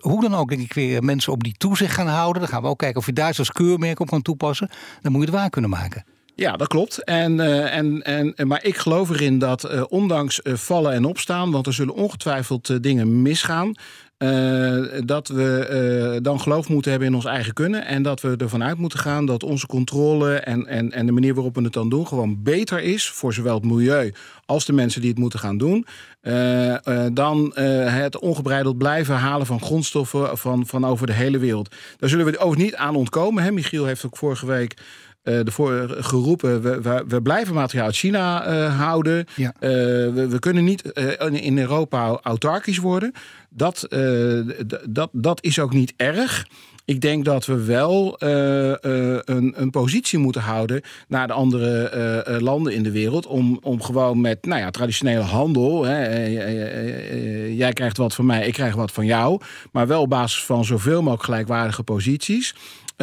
hoe 0.00 0.20
dan 0.20 0.34
ook 0.34 0.48
denk 0.48 0.60
ik 0.60 0.72
weer 0.72 1.02
mensen 1.02 1.32
op 1.32 1.44
die 1.44 1.54
toezicht 1.58 1.94
gaan 1.94 2.06
houden. 2.06 2.42
Dan 2.42 2.50
gaan 2.50 2.62
we 2.62 2.68
ook 2.68 2.78
kijken 2.78 3.00
of 3.00 3.06
je 3.06 3.12
daar 3.12 3.34
zo'n 3.34 3.44
keurmerk 3.52 4.00
op 4.00 4.08
kan 4.08 4.22
toepassen. 4.22 4.70
Dan 5.02 5.12
moet 5.12 5.20
je 5.20 5.30
het 5.30 5.36
waar 5.36 5.50
kunnen 5.50 5.70
maken. 5.70 6.04
Ja, 6.36 6.56
dat 6.56 6.68
klopt. 6.68 7.04
En, 7.04 7.40
en, 7.70 8.02
en, 8.02 8.46
maar 8.48 8.64
ik 8.64 8.76
geloof 8.76 9.10
erin 9.10 9.38
dat 9.38 9.88
ondanks 9.88 10.40
vallen 10.42 10.92
en 10.92 11.04
opstaan, 11.04 11.50
want 11.50 11.66
er 11.66 11.72
zullen 11.72 11.94
ongetwijfeld 11.94 12.82
dingen 12.82 13.22
misgaan, 13.22 13.74
uh, 14.18 15.00
dat 15.04 15.28
we 15.28 16.12
uh, 16.14 16.22
dan 16.22 16.40
geloof 16.40 16.68
moeten 16.68 16.90
hebben 16.90 17.08
in 17.08 17.14
ons 17.14 17.24
eigen 17.24 17.52
kunnen. 17.52 17.86
En 17.86 18.02
dat 18.02 18.20
we 18.20 18.36
ervan 18.36 18.62
uit 18.62 18.78
moeten 18.78 18.98
gaan 18.98 19.26
dat 19.26 19.42
onze 19.42 19.66
controle 19.66 20.34
en, 20.34 20.66
en, 20.66 20.92
en 20.92 21.06
de 21.06 21.12
manier 21.12 21.34
waarop 21.34 21.54
we 21.54 21.62
het 21.62 21.72
dan 21.72 21.88
doen 21.88 22.06
gewoon 22.06 22.42
beter 22.42 22.80
is 22.80 23.08
voor 23.08 23.32
zowel 23.32 23.54
het 23.54 23.64
milieu 23.64 24.12
als 24.46 24.64
de 24.64 24.72
mensen 24.72 25.00
die 25.00 25.10
het 25.10 25.18
moeten 25.18 25.38
gaan 25.38 25.58
doen. 25.58 25.86
Uh, 26.22 26.76
dan 27.12 27.52
het 27.56 28.18
ongebreideld 28.18 28.78
blijven 28.78 29.14
halen 29.14 29.46
van 29.46 29.60
grondstoffen 29.60 30.38
van, 30.38 30.66
van 30.66 30.86
over 30.86 31.06
de 31.06 31.12
hele 31.12 31.38
wereld. 31.38 31.74
Daar 31.96 32.08
zullen 32.08 32.26
we 32.26 32.38
ook 32.38 32.56
niet 32.56 32.74
aan 32.74 32.96
ontkomen. 32.96 33.42
Hè? 33.42 33.50
Michiel 33.50 33.84
heeft 33.84 34.06
ook 34.06 34.16
vorige 34.16 34.46
week 34.46 34.76
uh, 35.24 35.46
ervoor 35.46 35.96
geroepen, 35.98 36.62
we, 36.62 36.80
we, 36.80 37.04
we, 37.08 37.22
blijven 37.22 37.54
materiaal 37.54 37.86
uit 37.86 37.96
China 37.96 38.48
uh, 38.48 38.78
houden. 38.78 39.26
Ja. 39.36 39.54
Uh, 39.54 39.70
we, 40.14 40.26
we, 40.30 40.38
kunnen 40.38 40.64
niet 40.64 40.82
in 41.30 41.58
Europa 41.58 42.18
autarkisch 42.22 42.78
worden. 42.78 43.12
Dat, 43.48 43.86
dat, 44.88 45.08
dat 45.12 45.42
is 45.42 45.58
ook 45.58 45.72
niet 45.72 45.94
erg. 45.96 46.46
Ik 46.84 47.00
denk 47.00 47.24
dat 47.24 47.46
we 47.46 47.64
wel 47.64 48.16
een, 48.18 49.54
een, 49.60 49.70
positie 49.70 50.18
moeten 50.18 50.42
houden 50.42 50.82
naar 51.08 51.26
de 51.26 51.32
andere 51.32 52.38
landen 52.40 52.74
in 52.74 52.82
de 52.82 52.90
wereld. 52.90 53.26
Om, 53.26 53.58
om 53.62 53.82
gewoon 53.82 54.20
met 54.20 54.44
nou 54.44 54.60
ja, 54.60 54.70
traditionele 54.70 55.22
handel. 55.22 55.84
Hè, 55.84 56.24
jij 57.46 57.72
krijgt 57.72 57.96
wat 57.96 58.14
van 58.14 58.26
mij, 58.26 58.46
ik 58.46 58.52
krijg 58.52 58.74
wat 58.74 58.92
van 58.92 59.06
jou. 59.06 59.40
Maar 59.72 59.86
wel 59.86 60.00
op 60.00 60.08
basis 60.08 60.44
van 60.44 60.64
zoveel 60.64 61.00
mogelijk 61.00 61.24
gelijkwaardige 61.24 61.82
posities. 61.82 62.54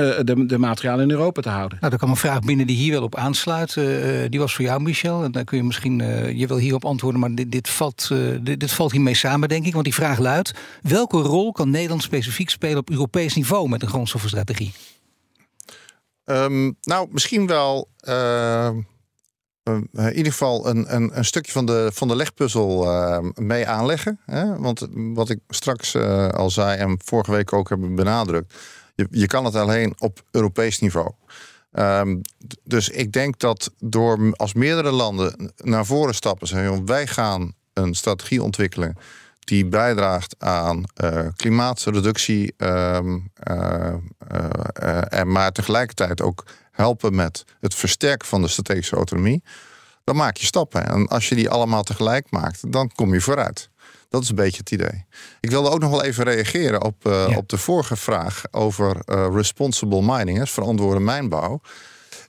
Eh, 0.01 0.19
de, 0.23 0.45
de 0.45 0.57
materialen 0.57 1.03
in 1.03 1.11
Europa 1.11 1.41
te 1.41 1.49
houden. 1.49 1.77
Nou, 1.81 1.91
er 1.91 1.97
kwam 1.97 2.09
een 2.09 2.15
vraag 2.15 2.39
binnen 2.39 2.67
die 2.67 2.75
hier 2.75 2.91
wel 2.91 3.03
op 3.03 3.15
aansluit. 3.15 3.75
Uh, 3.75 4.29
die 4.29 4.39
was 4.39 4.55
voor 4.55 4.65
jou, 4.65 4.81
Michel. 4.81 5.23
En 5.23 5.31
dan 5.31 5.43
kun 5.43 5.57
je 5.57 5.63
misschien, 5.63 5.99
uh, 5.99 6.31
je 6.31 6.47
wil 6.47 6.57
hierop 6.57 6.85
antwoorden, 6.85 7.19
maar 7.19 7.35
dit, 7.35 7.51
dit, 7.51 7.69
valt, 7.69 8.07
dit, 8.41 8.59
dit, 8.59 8.71
valt 8.71 8.91
hiermee 8.91 9.15
samen, 9.15 9.49
denk 9.49 9.65
ik. 9.65 9.73
Want 9.73 9.85
die 9.85 9.93
vraag 9.93 10.19
luidt: 10.19 10.53
welke 10.81 11.17
rol 11.17 11.51
kan 11.51 11.69
Nederland 11.69 12.03
specifiek 12.03 12.49
spelen 12.49 12.77
op 12.77 12.89
Europees 12.89 13.35
niveau 13.35 13.69
met 13.69 13.81
een 13.81 13.87
grondstoffenstrategie? 13.87 14.73
Um, 16.25 16.77
nou, 16.81 17.07
misschien 17.11 17.47
wel. 17.47 17.89
in 19.91 20.13
ieder 20.15 20.31
geval 20.31 20.67
een, 20.67 20.95
een, 20.95 21.17
een, 21.17 21.25
stukje 21.25 21.51
van 21.51 21.65
de, 21.65 21.89
van 21.93 22.07
de 22.07 22.15
legpuzzel 22.15 22.87
mee 23.35 23.67
aanleggen. 23.67 24.19
Hè? 24.25 24.57
Want 24.57 24.87
wat 24.93 25.29
ik 25.29 25.39
straks 25.47 25.95
al 26.31 26.49
zei 26.49 26.77
en 26.77 26.99
vorige 27.03 27.31
week 27.31 27.53
ook 27.53 27.69
heb 27.69 27.79
benadrukt 27.81 28.53
je, 28.95 29.07
je 29.11 29.27
kan 29.27 29.45
het 29.45 29.55
alleen 29.55 29.95
op 29.97 30.23
Europees 30.31 30.79
niveau. 30.79 31.11
Um, 31.73 32.21
dus 32.63 32.89
ik 32.89 33.11
denk 33.11 33.39
dat 33.39 33.71
door 33.79 34.33
als 34.35 34.53
meerdere 34.53 34.91
landen 34.91 35.53
naar 35.57 35.85
voren 35.85 36.15
stappen, 36.15 36.47
zeggen 36.47 36.85
wij 36.85 37.07
gaan 37.07 37.53
een 37.73 37.93
strategie 37.93 38.43
ontwikkelen 38.43 38.97
die 39.39 39.65
bijdraagt 39.65 40.35
aan 40.39 40.83
uh, 41.03 41.27
klimaatreductie, 41.35 42.53
um, 42.57 43.31
uh, 43.51 43.93
uh, 44.31 45.01
en 45.13 45.31
maar 45.31 45.51
tegelijkertijd 45.51 46.21
ook 46.21 46.45
helpen 46.71 47.15
met 47.15 47.45
het 47.59 47.75
versterken 47.75 48.27
van 48.27 48.41
de 48.41 48.47
strategische 48.47 48.95
autonomie, 48.95 49.43
dan 50.03 50.15
maak 50.15 50.37
je 50.37 50.45
stappen. 50.45 50.87
En 50.87 51.07
als 51.07 51.29
je 51.29 51.35
die 51.35 51.49
allemaal 51.49 51.83
tegelijk 51.83 52.31
maakt, 52.31 52.71
dan 52.71 52.91
kom 52.95 53.13
je 53.13 53.21
vooruit. 53.21 53.69
Dat 54.11 54.23
is 54.23 54.29
een 54.29 54.35
beetje 54.35 54.57
het 54.57 54.71
idee. 54.71 55.05
Ik 55.39 55.49
wilde 55.49 55.69
ook 55.69 55.79
nog 55.79 55.89
wel 55.89 56.03
even 56.03 56.23
reageren 56.23 56.83
op, 56.83 57.07
uh, 57.07 57.37
op 57.37 57.49
de 57.49 57.57
vorige 57.57 57.95
vraag 57.95 58.43
over 58.51 59.01
uh, 59.05 59.27
responsible 59.33 60.01
mining, 60.01 60.37
hè, 60.37 60.47
verantwoorde 60.47 60.99
mijnbouw. 60.99 61.61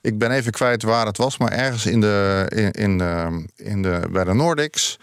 Ik 0.00 0.18
ben 0.18 0.30
even 0.30 0.52
kwijt 0.52 0.82
waar 0.82 1.06
het 1.06 1.16
was, 1.16 1.38
maar 1.38 1.52
ergens 1.52 1.86
in 1.86 2.00
de, 2.00 2.46
in, 2.54 2.70
in, 2.70 2.98
de, 2.98 3.44
in 3.56 3.82
de, 3.82 4.08
bij 4.10 4.24
de 4.24 4.32
Nordics 4.34 4.98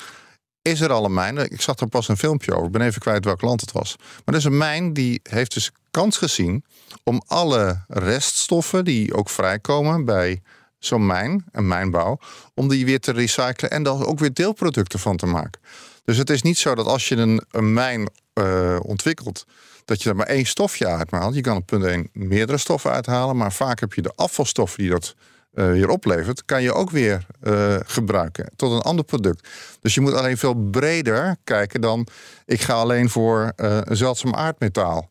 is 0.62 0.82
er 0.82 0.92
al 0.92 1.06
een 1.06 1.14
mijn. 1.14 1.38
Ik 1.38 1.62
zag 1.62 1.78
er 1.78 1.88
pas 1.88 2.08
een 2.08 2.18
filmpje 2.18 2.54
over. 2.54 2.66
Ik 2.66 2.72
ben 2.72 2.82
even 2.82 3.02
kwijt 3.02 3.26
welk 3.26 3.42
land 3.42 3.62
het 3.62 3.72
was. 3.72 3.96
Maar 3.98 4.36
er 4.36 4.36
is 4.36 4.44
een 4.44 4.58
mijn 4.58 4.94
die 4.94 5.20
heeft 5.24 5.54
dus 5.54 5.72
kans 5.92 6.18
gezien 6.18 6.64
om 7.04 7.22
alle 7.28 7.84
reststoffen 7.88 8.86
die 8.86 9.14
ook 9.14 9.30
vrijkomen 9.30 10.06
bij 10.06 10.42
zo'n 10.78 11.06
mijn, 11.06 11.46
een 11.52 11.68
mijnbouw, 11.68 12.20
om 12.54 12.68
die 12.68 12.86
weer 12.86 13.00
te 13.00 13.12
recyclen 13.12 13.72
en 13.72 13.84
dan 13.84 14.06
ook 14.06 14.20
weer 14.20 14.34
deelproducten 14.34 15.00
van 15.00 15.18
te 15.18 15.26
maken. 15.26 15.62
Dus 16.10 16.18
het 16.18 16.30
is 16.30 16.42
niet 16.42 16.58
zo 16.58 16.76
dat 16.76 16.86
als 16.86 17.08
je 17.08 17.16
een, 17.16 17.42
een 17.52 17.74
mijn 17.74 18.10
uh, 18.34 18.80
ontwikkelt, 18.82 19.46
dat 19.86 20.04
je 20.04 20.10
er 20.10 20.16
maar 20.16 20.26
één 20.26 20.46
stofje 20.46 20.88
uithaalt. 20.88 21.36
Je 21.36 21.42
kan 21.42 21.58
op 21.58 21.66
punt 21.66 21.84
1 21.84 22.10
meerdere 22.14 22.58
stoffen 22.58 22.92
uithalen, 22.92 23.38
maar 23.38 23.54
vaak 23.54 23.80
heb 23.80 23.94
je 23.94 24.02
de 24.02 24.12
afvalstoffen 24.16 24.80
die 24.80 24.90
dat 24.90 25.16
uh, 25.54 25.72
weer 25.72 25.90
oplevert, 25.90 26.46
kan 26.46 26.62
je 26.62 26.74
ook 26.74 26.90
weer 26.90 27.26
uh, 27.44 27.76
gebruiken 27.86 28.52
tot 28.56 28.72
een 28.72 28.82
ander 28.82 29.06
product. 29.06 29.48
Dus 29.82 29.94
je 29.94 30.02
moet 30.02 30.14
alleen 30.14 30.38
veel 30.38 30.54
breder 30.54 31.38
kijken 31.44 31.82
dan 31.82 32.08
ik 32.46 32.62
ga 32.62 32.74
alleen 32.74 33.10
voor 33.10 33.52
een 33.56 33.98
zeldzaam 33.98 34.36
aardmetaal. 34.36 35.10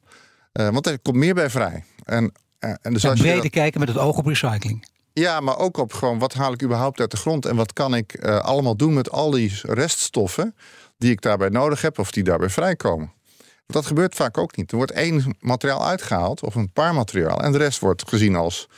want 0.53 0.87
er 0.87 0.99
komt 0.99 1.17
meer 1.17 1.35
bij 1.35 1.51
vrij. 1.51 1.85
En, 2.05 2.33
en 2.59 2.93
dus 2.93 3.07
als 3.07 3.21
breder 3.21 3.51
kijken 3.51 3.81
met 3.81 3.89
het 3.89 3.99
oog 3.99 4.17
op 4.17 4.27
recycling. 4.27 4.87
Ja, 5.13 5.41
maar 5.41 5.59
ook 5.59 5.77
op 5.77 5.93
gewoon 5.93 6.19
wat 6.19 6.35
haal 6.35 6.53
ik 6.53 6.63
überhaupt 6.63 7.01
uit 7.01 7.11
de 7.11 7.17
grond 7.17 7.47
en 7.47 7.57
wat 7.57 7.73
kan 7.73 7.95
ik 7.95 8.25
allemaal 8.25 8.77
doen 8.77 8.95
met 8.95 9.11
al 9.11 9.31
die 9.31 9.61
reststoffen 9.63 10.55
die 10.99 11.11
ik 11.11 11.21
daarbij 11.21 11.49
nodig 11.49 11.83
heb 11.83 11.99
of 11.99 12.11
die 12.11 12.25
daarbij 12.25 12.51
vrijkomen. 12.51 13.13
Dat 13.67 13.87
gebeurt 13.87 14.15
vaak 14.15 14.39
ook 14.39 14.57
niet. 14.57 14.71
Er 14.71 14.77
wordt 14.77 14.93
één 14.93 15.37
materiaal 15.41 15.87
uitgehaald 15.87 16.43
of 16.43 16.55
een 16.55 16.73
paar 16.73 16.95
materiaal 16.95 17.43
en 17.43 17.53
de 17.53 17.59
rest 17.59 17.79
wordt 17.81 18.09
gezien 18.09 18.37
als 18.37 18.69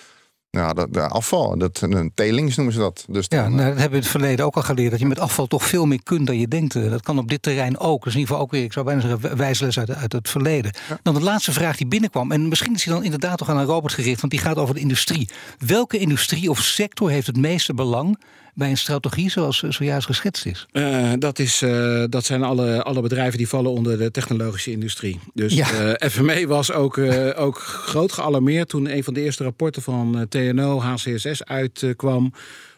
ja, 0.51 0.73
de, 0.73 0.87
de 0.91 1.09
afval. 1.09 1.59
Dat, 1.59 1.81
een 1.81 2.13
telings 2.15 2.57
noemen 2.57 2.75
ze 2.75 2.81
dat. 2.81 3.05
Dus 3.09 3.27
ja, 3.29 3.49
nou, 3.49 3.57
dat 3.57 3.65
hebben 3.65 3.91
we 3.91 3.97
in 3.97 4.03
het 4.03 4.09
verleden 4.09 4.45
ook 4.45 4.57
al 4.57 4.63
geleerd. 4.63 4.91
Dat 4.91 5.01
je 5.01 5.07
met 5.07 5.19
afval 5.19 5.47
toch 5.47 5.65
veel 5.65 5.87
meer 5.87 6.03
kunt 6.03 6.27
dan 6.27 6.39
je 6.39 6.49
denkt. 6.49 6.77
Eh, 6.77 6.91
dat 6.91 7.03
kan 7.03 7.19
op 7.19 7.29
dit 7.29 7.43
terrein 7.43 7.79
ook. 7.79 8.05
Dus 8.05 8.13
in 8.13 8.19
ieder 8.19 8.35
geval 8.35 8.47
ook 8.47 8.53
weer, 8.53 8.65
ik 8.65 8.73
zou 8.73 8.85
bijna 8.85 9.01
zeggen, 9.01 9.37
wijsles 9.37 9.79
uit, 9.79 9.91
uit 9.91 10.13
het 10.13 10.29
verleden. 10.29 10.73
Dan 11.03 11.15
de 11.15 11.21
laatste 11.21 11.53
vraag 11.53 11.77
die 11.77 11.87
binnenkwam. 11.87 12.33
En 12.33 12.49
misschien 12.49 12.75
is 12.75 12.85
die 12.85 12.93
dan 12.93 13.05
inderdaad 13.05 13.39
toch 13.39 13.49
aan 13.49 13.65
Robert 13.65 13.95
gericht. 13.95 14.21
Want 14.21 14.33
die 14.33 14.41
gaat 14.41 14.57
over 14.57 14.75
de 14.75 14.81
industrie. 14.81 15.31
Welke 15.59 15.99
industrie 15.99 16.51
of 16.51 16.59
sector 16.59 17.11
heeft 17.11 17.27
het 17.27 17.37
meeste 17.37 17.75
belang 17.75 18.19
bij 18.61 18.71
een 18.71 18.77
strategie 18.77 19.31
zoals 19.31 19.59
zojuist 19.69 20.07
geschetst 20.07 20.47
is? 20.47 20.67
Uh, 20.73 21.13
dat, 21.19 21.39
is 21.39 21.63
uh, 21.63 22.05
dat 22.09 22.25
zijn 22.25 22.43
alle, 22.43 22.83
alle 22.83 23.01
bedrijven 23.01 23.39
die 23.39 23.49
vallen 23.49 23.71
onder 23.71 23.99
de 23.99 24.11
technologische 24.11 24.71
industrie. 24.71 25.19
Dus 25.35 25.55
ja. 25.55 25.97
uh, 26.01 26.09
FME 26.11 26.47
was 26.47 26.73
ook, 26.73 26.99
ook 27.37 27.59
groot 27.59 28.13
gealarmeerd 28.13 28.69
toen 28.69 28.91
een 28.91 29.05
van 29.05 29.15
de 29.15 29.21
eerste 29.21 29.45
rapporten 29.45 29.83
van 29.83 30.27
TNO, 30.29 30.81
HCSS 30.81 31.45
uitkwam. 31.45 32.33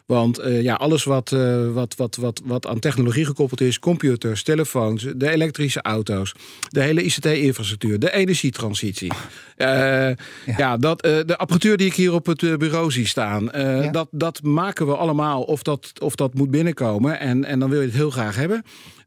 Want 0.05 0.39
uh, 0.39 0.61
ja, 0.61 0.73
alles 0.73 1.03
wat, 1.03 1.31
uh, 1.31 1.71
wat, 1.71 1.95
wat, 1.95 2.15
wat, 2.15 2.41
wat 2.45 2.67
aan 2.67 2.79
technologie 2.79 3.25
gekoppeld 3.25 3.61
is, 3.61 3.79
computers, 3.79 4.43
telefoons, 4.43 5.07
de 5.15 5.29
elektrische 5.29 5.81
auto's, 5.81 6.33
de 6.69 6.81
hele 6.81 7.03
ICT-infrastructuur, 7.03 7.99
de 7.99 8.13
energietransitie. 8.13 9.11
Uh, 9.57 9.67
ja. 9.67 10.15
ja. 10.57 10.77
dat, 10.77 11.01
de 11.01 11.37
apparatuur 11.37 11.77
die 11.77 11.87
ik 11.87 11.93
hier 11.93 12.13
op 12.13 12.25
het 12.25 12.57
bureau 12.57 12.91
zie 12.91 13.07
staan, 13.07 13.49
ja. 13.53 13.91
dat, 13.91 14.07
dat 14.11 14.43
maken 14.43 14.85
we 14.85 14.95
allemaal 14.95 15.41
of 15.43 15.63
dat, 15.63 15.91
of 15.99 16.15
dat 16.15 16.33
moet 16.33 16.51
binnenkomen. 16.51 17.19
En, 17.19 17.45
en 17.45 17.59
dan 17.59 17.69
wil 17.69 17.79
je 17.79 17.85
het 17.85 17.95
heel 17.95 18.11
graag 18.11 18.35
hebben. 18.35 18.63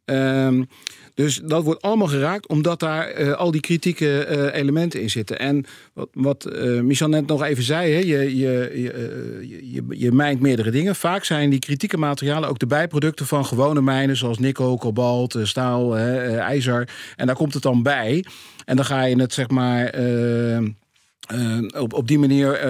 Ehm, 0.07 0.63
dus 1.15 1.41
dat 1.45 1.65
wordt 1.65 1.83
allemaal 1.83 2.07
geraakt 2.07 2.49
omdat 2.49 2.81
daar 2.81 3.21
uh, 3.21 3.33
al 3.33 3.51
die 3.51 3.61
kritieke 3.61 4.27
uh, 4.31 4.55
elementen 4.61 5.01
in 5.01 5.11
zitten. 5.11 5.39
En 5.39 5.65
wat, 5.93 6.09
wat 6.13 6.49
uh, 6.53 6.81
Michel 6.81 7.09
net 7.09 7.27
nog 7.27 7.43
even 7.43 7.63
zei, 7.63 7.93
hè, 7.93 7.99
je, 7.99 8.37
je, 8.37 8.71
je, 8.75 9.73
je, 9.73 9.85
je 9.89 10.13
mijnt 10.13 10.41
meerdere 10.41 10.71
dingen. 10.71 10.97
Vaak 10.97 11.25
zijn 11.25 11.51
die 11.51 11.59
kritieke 11.59 11.97
materialen 11.97 12.49
ook 12.49 12.59
de 12.59 12.67
bijproducten 12.67 13.27
van 13.27 13.47
gewone 13.47 13.83
mijnen, 13.83 14.17
zoals 14.17 14.39
nikkel, 14.39 14.79
kobalt, 14.79 15.39
staal, 15.43 15.97
ijzer. 15.97 16.89
En 17.17 17.27
daar 17.27 17.37
komt 17.37 17.55
het 17.55 17.63
dan 17.63 17.83
bij. 17.83 18.25
En 18.65 18.77
dan 18.77 18.85
ga 18.85 19.05
je 19.05 19.21
het 19.21 19.33
zeg 19.33 19.49
maar. 19.49 19.95
op, 21.79 21.93
op 21.93 22.09
die 22.09 22.19
manier 22.19 22.61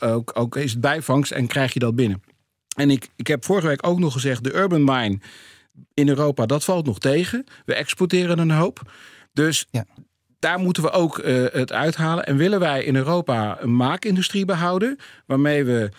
ook, 0.00 0.30
ook 0.34 0.56
is 0.56 0.70
het 0.70 0.80
bijvangst 0.80 1.32
en 1.32 1.46
krijg 1.46 1.72
je 1.72 1.78
dat 1.78 1.96
binnen. 1.96 2.22
En 2.76 2.90
ik, 2.90 3.08
ik 3.16 3.26
heb 3.26 3.44
vorige 3.44 3.66
week 3.66 3.86
ook 3.86 3.98
nog 3.98 4.12
gezegd: 4.12 4.44
de 4.44 4.54
Urban 4.54 4.84
Mine 4.84 5.18
in 5.94 6.08
Europa, 6.08 6.46
dat 6.46 6.64
valt 6.64 6.86
nog 6.86 6.98
tegen. 6.98 7.44
We 7.64 7.74
exporteren 7.74 8.38
een 8.38 8.50
hoop. 8.50 8.92
Dus 9.32 9.66
ja. 9.70 9.84
daar 10.38 10.58
moeten 10.58 10.82
we 10.82 10.90
ook 10.90 11.18
uh, 11.18 11.46
het 11.52 11.72
uithalen. 11.72 12.26
En 12.26 12.36
willen 12.36 12.60
wij 12.60 12.84
in 12.84 12.96
Europa 12.96 13.56
een 13.60 13.76
maakindustrie 13.76 14.44
behouden, 14.44 14.98
waarmee 15.26 15.64
we 15.64 15.90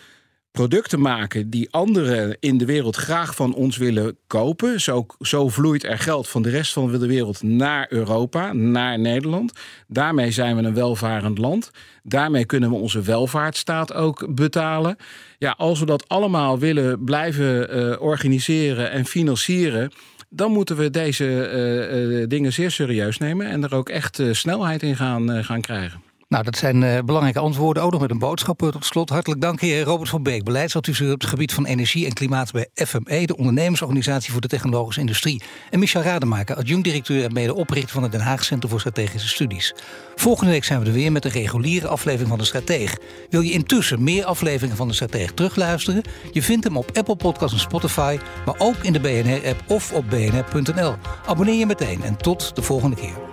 producten 0.53 1.01
maken 1.01 1.49
die 1.49 1.71
anderen 1.71 2.37
in 2.39 2.57
de 2.57 2.65
wereld 2.65 2.95
graag 2.95 3.35
van 3.35 3.53
ons 3.53 3.77
willen 3.77 4.17
kopen. 4.27 4.81
Zo, 4.81 5.05
zo 5.19 5.49
vloeit 5.49 5.83
er 5.83 5.97
geld 5.97 6.27
van 6.27 6.41
de 6.41 6.49
rest 6.49 6.73
van 6.73 6.91
de 6.91 7.07
wereld 7.07 7.43
naar 7.43 7.87
Europa, 7.89 8.53
naar 8.53 8.99
Nederland. 8.99 9.53
Daarmee 9.87 10.31
zijn 10.31 10.55
we 10.55 10.63
een 10.63 10.73
welvarend 10.73 11.37
land. 11.37 11.71
Daarmee 12.03 12.45
kunnen 12.45 12.69
we 12.69 12.75
onze 12.75 13.01
welvaartsstaat 13.01 13.93
ook 13.93 14.35
betalen. 14.35 14.97
Ja, 15.37 15.51
als 15.57 15.79
we 15.79 15.85
dat 15.85 16.07
allemaal 16.09 16.59
willen 16.59 17.03
blijven 17.03 17.77
uh, 17.77 18.01
organiseren 18.01 18.91
en 18.91 19.05
financieren 19.05 19.91
dan 20.35 20.51
moeten 20.51 20.77
we 20.77 20.89
deze 20.89 21.25
uh, 21.25 22.19
uh, 22.19 22.27
dingen 22.27 22.53
zeer 22.53 22.71
serieus 22.71 23.17
nemen 23.17 23.47
en 23.47 23.63
er 23.63 23.75
ook 23.75 23.89
echt 23.89 24.21
snelheid 24.31 24.83
in 24.83 24.95
gaan, 24.95 25.43
gaan 25.43 25.61
krijgen. 25.61 26.12
Nou, 26.33 26.45
dat 26.45 26.57
zijn 26.57 26.81
uh, 26.81 26.99
belangrijke 27.05 27.39
antwoorden. 27.39 27.83
Ook 27.83 27.91
nog 27.91 28.01
met 28.01 28.11
een 28.11 28.19
boodschap 28.19 28.61
uh, 28.61 28.69
tot 28.69 28.85
slot. 28.85 29.09
Hartelijk 29.09 29.41
dank, 29.41 29.61
heer 29.61 29.83
Robert 29.83 30.09
van 30.09 30.23
Beek, 30.23 30.43
beleidsadviseur 30.43 31.13
op 31.13 31.21
het 31.21 31.29
gebied 31.29 31.53
van 31.53 31.65
energie 31.65 32.05
en 32.05 32.13
klimaat 32.13 32.51
bij 32.51 32.67
FME, 32.73 33.25
de 33.25 33.37
ondernemersorganisatie 33.37 34.31
voor 34.31 34.41
de 34.41 34.47
technologische 34.47 34.99
industrie. 34.99 35.41
En 35.69 35.79
Michel 35.79 36.01
Rademaker, 36.01 36.55
adjunct-directeur 36.55 37.23
en 37.23 37.33
medeoprichter 37.33 37.91
van 37.91 38.03
het 38.03 38.11
Den 38.11 38.21
Haag 38.21 38.43
Centrum 38.43 38.69
voor 38.69 38.79
Strategische 38.79 39.27
Studies. 39.27 39.75
Volgende 40.15 40.51
week 40.51 40.63
zijn 40.63 40.79
we 40.79 40.85
er 40.85 40.91
weer 40.91 41.11
met 41.11 41.25
een 41.25 41.31
reguliere 41.31 41.87
aflevering 41.87 42.29
van 42.29 42.37
de 42.37 42.45
Strateeg. 42.45 42.97
Wil 43.29 43.41
je 43.41 43.51
intussen 43.51 44.03
meer 44.03 44.25
afleveringen 44.25 44.77
van 44.77 44.87
de 44.87 44.93
Strateeg 44.93 45.31
terugluisteren? 45.31 46.03
Je 46.31 46.41
vindt 46.41 46.63
hem 46.63 46.77
op 46.77 46.97
Apple 46.97 47.15
Podcasts 47.15 47.53
en 47.53 47.59
Spotify, 47.59 48.17
maar 48.45 48.55
ook 48.57 48.77
in 48.81 48.93
de 48.93 48.99
BNR-app 48.99 49.63
of 49.67 49.91
op 49.91 50.09
bnr.nl. 50.09 50.95
Abonneer 51.25 51.59
je 51.59 51.65
meteen 51.65 52.03
en 52.03 52.17
tot 52.17 52.55
de 52.55 52.61
volgende 52.61 52.95
keer. 52.95 53.32